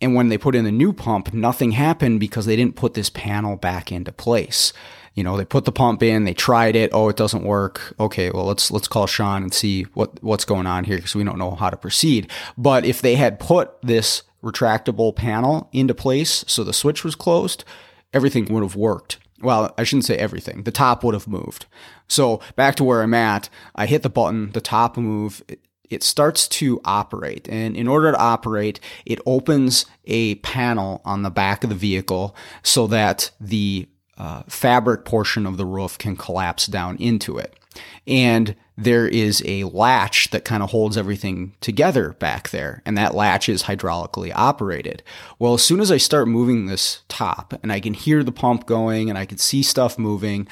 And 0.00 0.14
when 0.14 0.28
they 0.28 0.38
put 0.38 0.54
in 0.54 0.64
the 0.64 0.72
new 0.72 0.92
pump, 0.92 1.32
nothing 1.32 1.72
happened 1.72 2.20
because 2.20 2.46
they 2.46 2.56
didn't 2.56 2.76
put 2.76 2.94
this 2.94 3.10
panel 3.10 3.56
back 3.56 3.92
into 3.92 4.12
place. 4.12 4.72
You 5.14 5.22
know, 5.22 5.36
they 5.36 5.44
put 5.44 5.64
the 5.64 5.72
pump 5.72 6.02
in, 6.02 6.24
they 6.24 6.34
tried 6.34 6.74
it. 6.74 6.90
Oh, 6.92 7.08
it 7.08 7.16
doesn't 7.16 7.44
work. 7.44 7.94
Okay, 8.00 8.30
well, 8.30 8.44
let's 8.44 8.70
let's 8.72 8.88
call 8.88 9.06
Sean 9.06 9.44
and 9.44 9.54
see 9.54 9.84
what 9.94 10.22
what's 10.22 10.44
going 10.44 10.66
on 10.66 10.84
here 10.84 10.96
because 10.96 11.14
we 11.14 11.22
don't 11.22 11.38
know 11.38 11.52
how 11.52 11.70
to 11.70 11.76
proceed. 11.76 12.30
But 12.58 12.84
if 12.84 13.00
they 13.00 13.14
had 13.14 13.38
put 13.38 13.80
this 13.82 14.24
retractable 14.42 15.14
panel 15.14 15.70
into 15.72 15.94
place 15.94 16.44
so 16.46 16.64
the 16.64 16.72
switch 16.72 17.04
was 17.04 17.14
closed, 17.14 17.64
everything 18.12 18.46
would 18.46 18.62
have 18.62 18.76
worked. 18.76 19.18
Well, 19.40 19.72
I 19.78 19.84
shouldn't 19.84 20.04
say 20.04 20.16
everything. 20.16 20.64
The 20.64 20.70
top 20.72 21.04
would 21.04 21.14
have 21.14 21.28
moved. 21.28 21.66
So 22.08 22.40
back 22.56 22.74
to 22.76 22.84
where 22.84 23.02
I'm 23.02 23.14
at, 23.14 23.48
I 23.74 23.86
hit 23.86 24.02
the 24.02 24.10
button, 24.10 24.50
the 24.52 24.60
top 24.60 24.96
move, 24.96 25.42
it 25.90 26.02
starts 26.02 26.48
to 26.48 26.80
operate. 26.84 27.48
And 27.48 27.76
in 27.76 27.88
order 27.88 28.12
to 28.12 28.18
operate, 28.18 28.80
it 29.04 29.20
opens 29.26 29.86
a 30.04 30.36
panel 30.36 31.02
on 31.04 31.22
the 31.22 31.30
back 31.30 31.64
of 31.64 31.70
the 31.70 31.76
vehicle 31.76 32.34
so 32.62 32.86
that 32.88 33.30
the 33.40 33.88
uh, 34.16 34.42
fabric 34.48 35.04
portion 35.04 35.46
of 35.46 35.56
the 35.56 35.66
roof 35.66 35.98
can 35.98 36.16
collapse 36.16 36.66
down 36.66 36.96
into 36.98 37.38
it. 37.38 37.58
And 38.06 38.54
there 38.76 39.06
is 39.06 39.42
a 39.44 39.64
latch 39.64 40.30
that 40.30 40.44
kind 40.44 40.62
of 40.62 40.70
holds 40.70 40.96
everything 40.96 41.54
together 41.60 42.12
back 42.14 42.50
there, 42.50 42.82
and 42.84 42.98
that 42.98 43.14
latch 43.14 43.48
is 43.48 43.64
hydraulically 43.64 44.32
operated. 44.34 45.02
Well, 45.38 45.54
as 45.54 45.62
soon 45.62 45.80
as 45.80 45.90
I 45.90 45.96
start 45.96 46.28
moving 46.28 46.66
this 46.66 47.02
top 47.08 47.54
and 47.62 47.72
I 47.72 47.80
can 47.80 47.94
hear 47.94 48.22
the 48.22 48.32
pump 48.32 48.66
going 48.66 49.10
and 49.10 49.18
I 49.18 49.26
can 49.26 49.38
see 49.38 49.62
stuff 49.62 49.98
moving, 49.98 50.48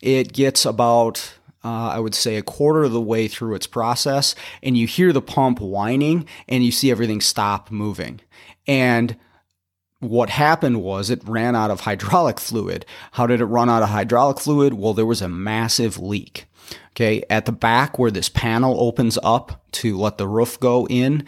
it 0.00 0.32
gets 0.32 0.64
about 0.64 1.34
uh, 1.64 1.88
I 1.88 1.98
would 1.98 2.14
say 2.14 2.36
a 2.36 2.42
quarter 2.42 2.84
of 2.84 2.92
the 2.92 3.00
way 3.00 3.28
through 3.28 3.54
its 3.54 3.66
process, 3.66 4.34
and 4.62 4.76
you 4.76 4.86
hear 4.86 5.12
the 5.12 5.22
pump 5.22 5.60
whining 5.60 6.26
and 6.48 6.64
you 6.64 6.72
see 6.72 6.90
everything 6.90 7.20
stop 7.20 7.70
moving. 7.70 8.20
And 8.66 9.16
what 10.00 10.30
happened 10.30 10.82
was 10.82 11.10
it 11.10 11.26
ran 11.28 11.54
out 11.54 11.70
of 11.70 11.80
hydraulic 11.80 12.40
fluid. 12.40 12.86
How 13.12 13.26
did 13.26 13.40
it 13.40 13.46
run 13.46 13.68
out 13.68 13.82
of 13.82 13.90
hydraulic 13.90 14.40
fluid? 14.40 14.74
Well, 14.74 14.94
there 14.94 15.06
was 15.06 15.22
a 15.22 15.28
massive 15.28 15.98
leak. 15.98 16.46
Okay, 16.92 17.24
at 17.28 17.46
the 17.46 17.52
back 17.52 17.98
where 17.98 18.10
this 18.10 18.28
panel 18.28 18.80
opens 18.80 19.18
up 19.22 19.64
to 19.72 19.96
let 19.96 20.18
the 20.18 20.28
roof 20.28 20.58
go 20.60 20.86
in, 20.88 21.24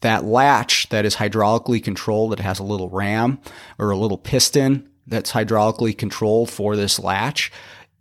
that 0.00 0.24
latch 0.24 0.88
that 0.90 1.04
is 1.04 1.16
hydraulically 1.16 1.82
controlled, 1.82 2.32
it 2.32 2.40
has 2.40 2.58
a 2.58 2.64
little 2.64 2.90
ram 2.90 3.38
or 3.78 3.90
a 3.90 3.96
little 3.96 4.18
piston 4.18 4.88
that's 5.06 5.32
hydraulically 5.32 5.96
controlled 5.96 6.50
for 6.50 6.76
this 6.76 6.98
latch 6.98 7.50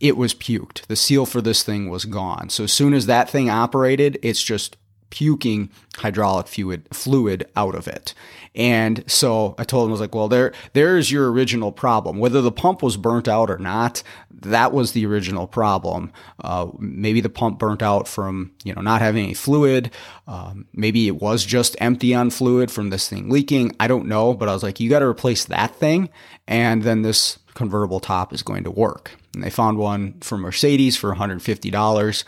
it 0.03 0.17
was 0.17 0.35
puked. 0.35 0.85
The 0.87 0.97
seal 0.97 1.25
for 1.25 1.41
this 1.41 1.63
thing 1.63 1.89
was 1.89 2.03
gone. 2.03 2.49
So 2.49 2.65
as 2.65 2.73
soon 2.73 2.93
as 2.93 3.05
that 3.05 3.29
thing 3.29 3.49
operated, 3.49 4.19
it's 4.21 4.43
just 4.43 4.75
puking 5.09 5.69
hydraulic 5.97 6.47
fluid 6.47 6.87
fluid 6.91 7.47
out 7.55 7.73
of 7.73 7.87
it. 7.87 8.13
And 8.55 9.03
so 9.09 9.55
I 9.57 9.63
told 9.63 9.85
him 9.85 9.91
I 9.91 9.93
was 9.93 10.01
like, 10.01 10.13
well, 10.13 10.27
there 10.27 10.51
there's 10.73 11.09
your 11.09 11.31
original 11.31 11.71
problem. 11.71 12.19
Whether 12.19 12.41
the 12.41 12.51
pump 12.51 12.83
was 12.83 12.97
burnt 12.97 13.29
out 13.29 13.49
or 13.49 13.59
not, 13.59 14.03
that 14.29 14.73
was 14.73 14.91
the 14.91 15.05
original 15.05 15.47
problem. 15.47 16.11
Uh, 16.43 16.67
maybe 16.79 17.21
the 17.21 17.29
pump 17.29 17.57
burnt 17.57 17.81
out 17.81 18.05
from 18.05 18.51
you 18.65 18.73
know 18.73 18.81
not 18.81 19.01
having 19.01 19.23
any 19.23 19.33
fluid. 19.33 19.89
Um, 20.27 20.65
maybe 20.73 21.07
it 21.07 21.21
was 21.21 21.45
just 21.45 21.77
empty 21.79 22.13
on 22.13 22.29
fluid 22.29 22.69
from 22.71 22.89
this 22.89 23.07
thing 23.07 23.29
leaking. 23.29 23.73
I 23.79 23.87
don't 23.87 24.07
know, 24.07 24.33
but 24.33 24.49
I 24.49 24.53
was 24.53 24.63
like, 24.63 24.81
you 24.81 24.89
got 24.89 24.99
to 24.99 25.05
replace 25.05 25.45
that 25.45 25.75
thing, 25.75 26.09
and 26.45 26.83
then 26.83 27.03
this 27.03 27.39
convertible 27.53 27.99
top 27.99 28.33
is 28.33 28.43
going 28.43 28.63
to 28.63 28.71
work. 28.71 29.11
And 29.33 29.43
they 29.43 29.49
found 29.49 29.77
one 29.77 30.19
for 30.21 30.37
Mercedes 30.37 30.97
for 30.97 31.15
$150. 31.15 32.23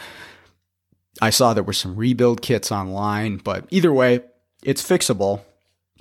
I 1.21 1.29
saw 1.29 1.53
there 1.53 1.63
were 1.63 1.73
some 1.73 1.95
rebuild 1.95 2.41
kits 2.41 2.71
online, 2.71 3.37
but 3.37 3.65
either 3.69 3.93
way, 3.93 4.21
it's 4.63 4.87
fixable. 4.87 5.41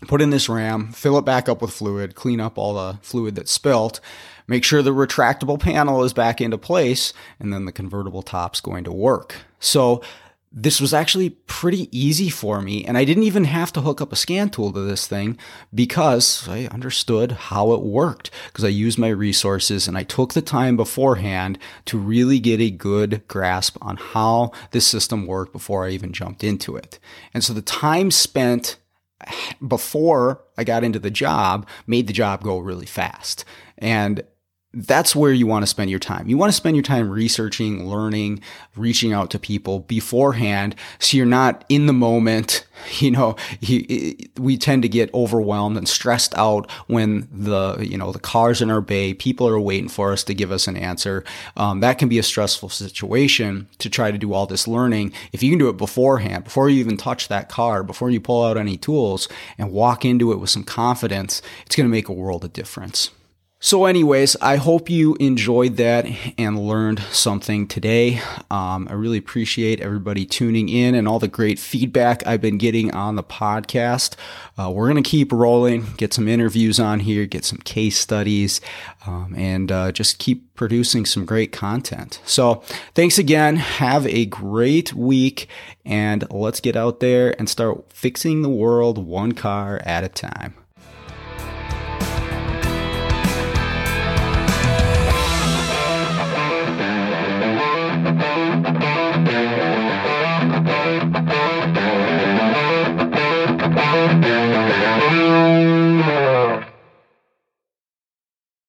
put 0.09 0.21
in 0.21 0.31
this 0.31 0.49
ram, 0.49 0.93
fill 0.93 1.17
it 1.19 1.25
back 1.25 1.49
up 1.49 1.63
with 1.63 1.73
fluid, 1.73 2.15
clean 2.15 2.41
up 2.41 2.59
all 2.59 2.75
the 2.75 2.99
fluid 3.01 3.35
that's 3.37 3.53
spilt, 3.53 4.01
make 4.47 4.65
sure 4.65 4.83
the 4.83 4.91
retractable 4.91 5.59
panel 5.59 6.03
is 6.05 6.13
back 6.13 6.41
into 6.41 6.59
place, 6.59 7.13
and 7.39 7.53
then 7.53 7.65
the 7.65 7.73
convertible 7.73 8.23
top's 8.23 8.61
going 8.61 8.85
to 8.85 8.93
work. 8.93 9.37
So 9.61 10.03
this 10.57 10.81
was 10.81 10.95
actually 10.95 11.31
pretty 11.31 11.89
easy 11.91 12.31
for 12.31 12.61
me, 12.61 12.85
and 12.85 12.97
I 12.97 13.05
didn't 13.05 13.25
even 13.25 13.45
have 13.45 13.73
to 13.73 13.81
hook 13.81 14.01
up 14.01 14.13
a 14.13 14.17
scan 14.17 14.51
tool 14.51 14.73
to 14.73 14.81
this 14.81 15.09
thing 15.09 15.37
because 15.75 16.49
I 16.49 16.67
understood 16.67 17.33
how 17.33 17.73
it 17.73 17.83
worked 17.83 18.31
because 18.47 18.65
I 18.65 18.69
used 18.69 18.97
my 18.97 19.09
resources 19.09 19.89
and 19.89 19.99
I 19.99 20.05
took 20.05 20.33
the 20.33 20.41
time 20.43 20.77
beforehand 20.77 21.59
to 21.87 21.99
really 21.99 22.39
get 22.39 22.61
a 22.61 22.71
good 22.71 23.27
grasp 23.27 23.77
on 23.83 23.97
how 23.97 24.53
this 24.71 24.87
system 24.87 25.27
worked 25.27 25.53
before 25.53 25.87
I 25.87 25.91
even 25.91 26.13
jumped 26.13 26.45
into 26.45 26.77
it. 26.77 27.01
And 27.35 27.43
so 27.43 27.53
the 27.53 27.61
time 27.61 28.13
spent 28.13 28.77
before 29.67 30.45
I 30.57 30.63
got 30.63 30.85
into 30.85 31.01
the 31.01 31.11
job 31.11 31.67
made 31.87 32.07
the 32.07 32.13
job 32.13 32.45
go 32.45 32.59
really 32.59 32.87
fast. 32.87 33.45
And 33.79 34.23
that's 34.75 35.15
where 35.15 35.33
you 35.33 35.47
want 35.47 35.63
to 35.63 35.67
spend 35.67 35.91
your 35.91 36.01
time. 36.01 36.27
You 36.29 36.37
want 36.37 36.51
to 36.51 36.57
spend 36.57 36.77
your 36.77 36.83
time 36.83 37.09
researching, 37.09 37.89
learning, 37.89 38.41
reaching 38.77 39.13
out 39.13 39.31
to 39.31 39.39
people 39.39 39.81
beforehand 39.81 40.75
so 40.99 41.17
you're 41.17 41.27
not 41.27 41.65
in 41.69 41.87
the 41.87 41.93
moment. 41.93 42.67
You 42.99 43.13
know, 43.13 43.37
we 44.37 44.59
tend 44.59 44.83
to 44.83 44.89
get 44.89 45.15
overwhelmed 45.15 45.79
and 45.79 45.89
stressed 45.89 46.37
out 46.37 46.71
when 46.87 47.27
the, 47.33 47.79
you 47.81 47.97
know, 47.97 48.13
the 48.13 48.19
cars 48.19 48.61
in 48.61 48.71
our 48.71 48.83
bay, 48.83 49.15
people 49.15 49.49
are 49.49 49.59
waiting 49.59 49.89
for 49.89 50.13
us 50.13 50.23
to 50.25 50.35
give 50.35 50.53
us 50.53 50.69
an 50.69 50.77
answer. 50.77 51.25
Um, 51.57 51.81
that 51.81 51.99
can 51.99 52.11
be 52.11 52.19
a 52.19 52.23
stressful 52.23 52.69
situation 52.69 53.69
to 53.79 53.89
try 53.89 54.11
to 54.11 54.19
do 54.19 54.35
all 54.35 54.47
this 54.47 54.69
learning. 54.69 55.13
If 55.33 55.43
you 55.43 55.51
can 55.51 55.59
do 55.59 55.71
it 55.71 55.79
beforehand, 55.79 56.45
before 56.45 56.69
you 56.69 56.79
even 56.81 56.99
touch 56.99 57.29
that 57.29 57.49
car, 57.49 57.83
before 57.85 58.11
you 58.11 58.21
pull 58.21 58.45
out 58.45 58.59
any 58.59 58.77
tools 58.77 59.29
and 59.57 59.73
walk 59.73 60.05
into 60.05 60.33
it 60.33 60.39
with 60.39 60.51
some 60.51 60.65
confidence, 60.65 61.41
it's 61.65 61.77
going 61.77 61.89
to 61.89 61.91
make 61.91 62.09
a 62.09 62.13
world 62.13 62.45
of 62.45 62.53
difference. 62.53 63.11
So, 63.65 63.87
anyways, 63.87 64.37
I 64.43 64.57
hope 64.57 64.91
you 64.91 65.15
enjoyed 65.15 65.79
that 65.79 66.07
and 66.37 66.69
learned 66.69 67.01
something 67.13 67.67
today. 67.67 68.21
Um, 68.51 68.87
I 68.91 68.93
really 68.93 69.17
appreciate 69.17 69.81
everybody 69.81 70.27
tuning 70.27 70.69
in 70.69 70.95
and 70.95 71.09
all 71.09 71.19
the 71.19 71.29
great 71.29 71.59
feedback 71.59 72.27
I've 72.27 72.43
been 72.43 72.59
getting 72.59 72.93
on 72.93 73.17
the 73.17 73.23
podcast. 73.23 74.17
Uh, 74.59 74.71
we're 74.71 74.91
going 74.91 75.03
to 75.03 75.11
keep 75.11 75.33
rolling, 75.33 75.87
get 75.97 76.13
some 76.13 76.29
interviews 76.29 76.79
on 76.79 77.01
here, 77.01 77.25
get 77.25 77.47
some 77.47 77.57
case 77.61 77.97
studies, 77.99 78.61
um, 79.07 79.35
and 79.35 79.73
uh, 79.73 79.93
just 79.93 80.19
keep 80.19 80.55
producing 80.55 81.07
some 81.07 81.25
great 81.25 81.51
content. 81.51 82.21
So, 82.27 82.57
thanks 82.95 83.17
again. 83.17 83.57
Have 83.57 84.07
a 84.09 84.27
great 84.27 84.93
week, 84.93 85.49
and 85.87 86.31
let's 86.31 86.61
get 86.61 86.77
out 86.77 87.01
there 87.01 87.35
and 87.39 87.49
start 87.49 87.91
fixing 87.91 88.43
the 88.43 88.51
world 88.51 88.99
one 88.99 89.33
car 89.33 89.81
at 89.87 90.05
a 90.05 90.11
time. 90.11 90.53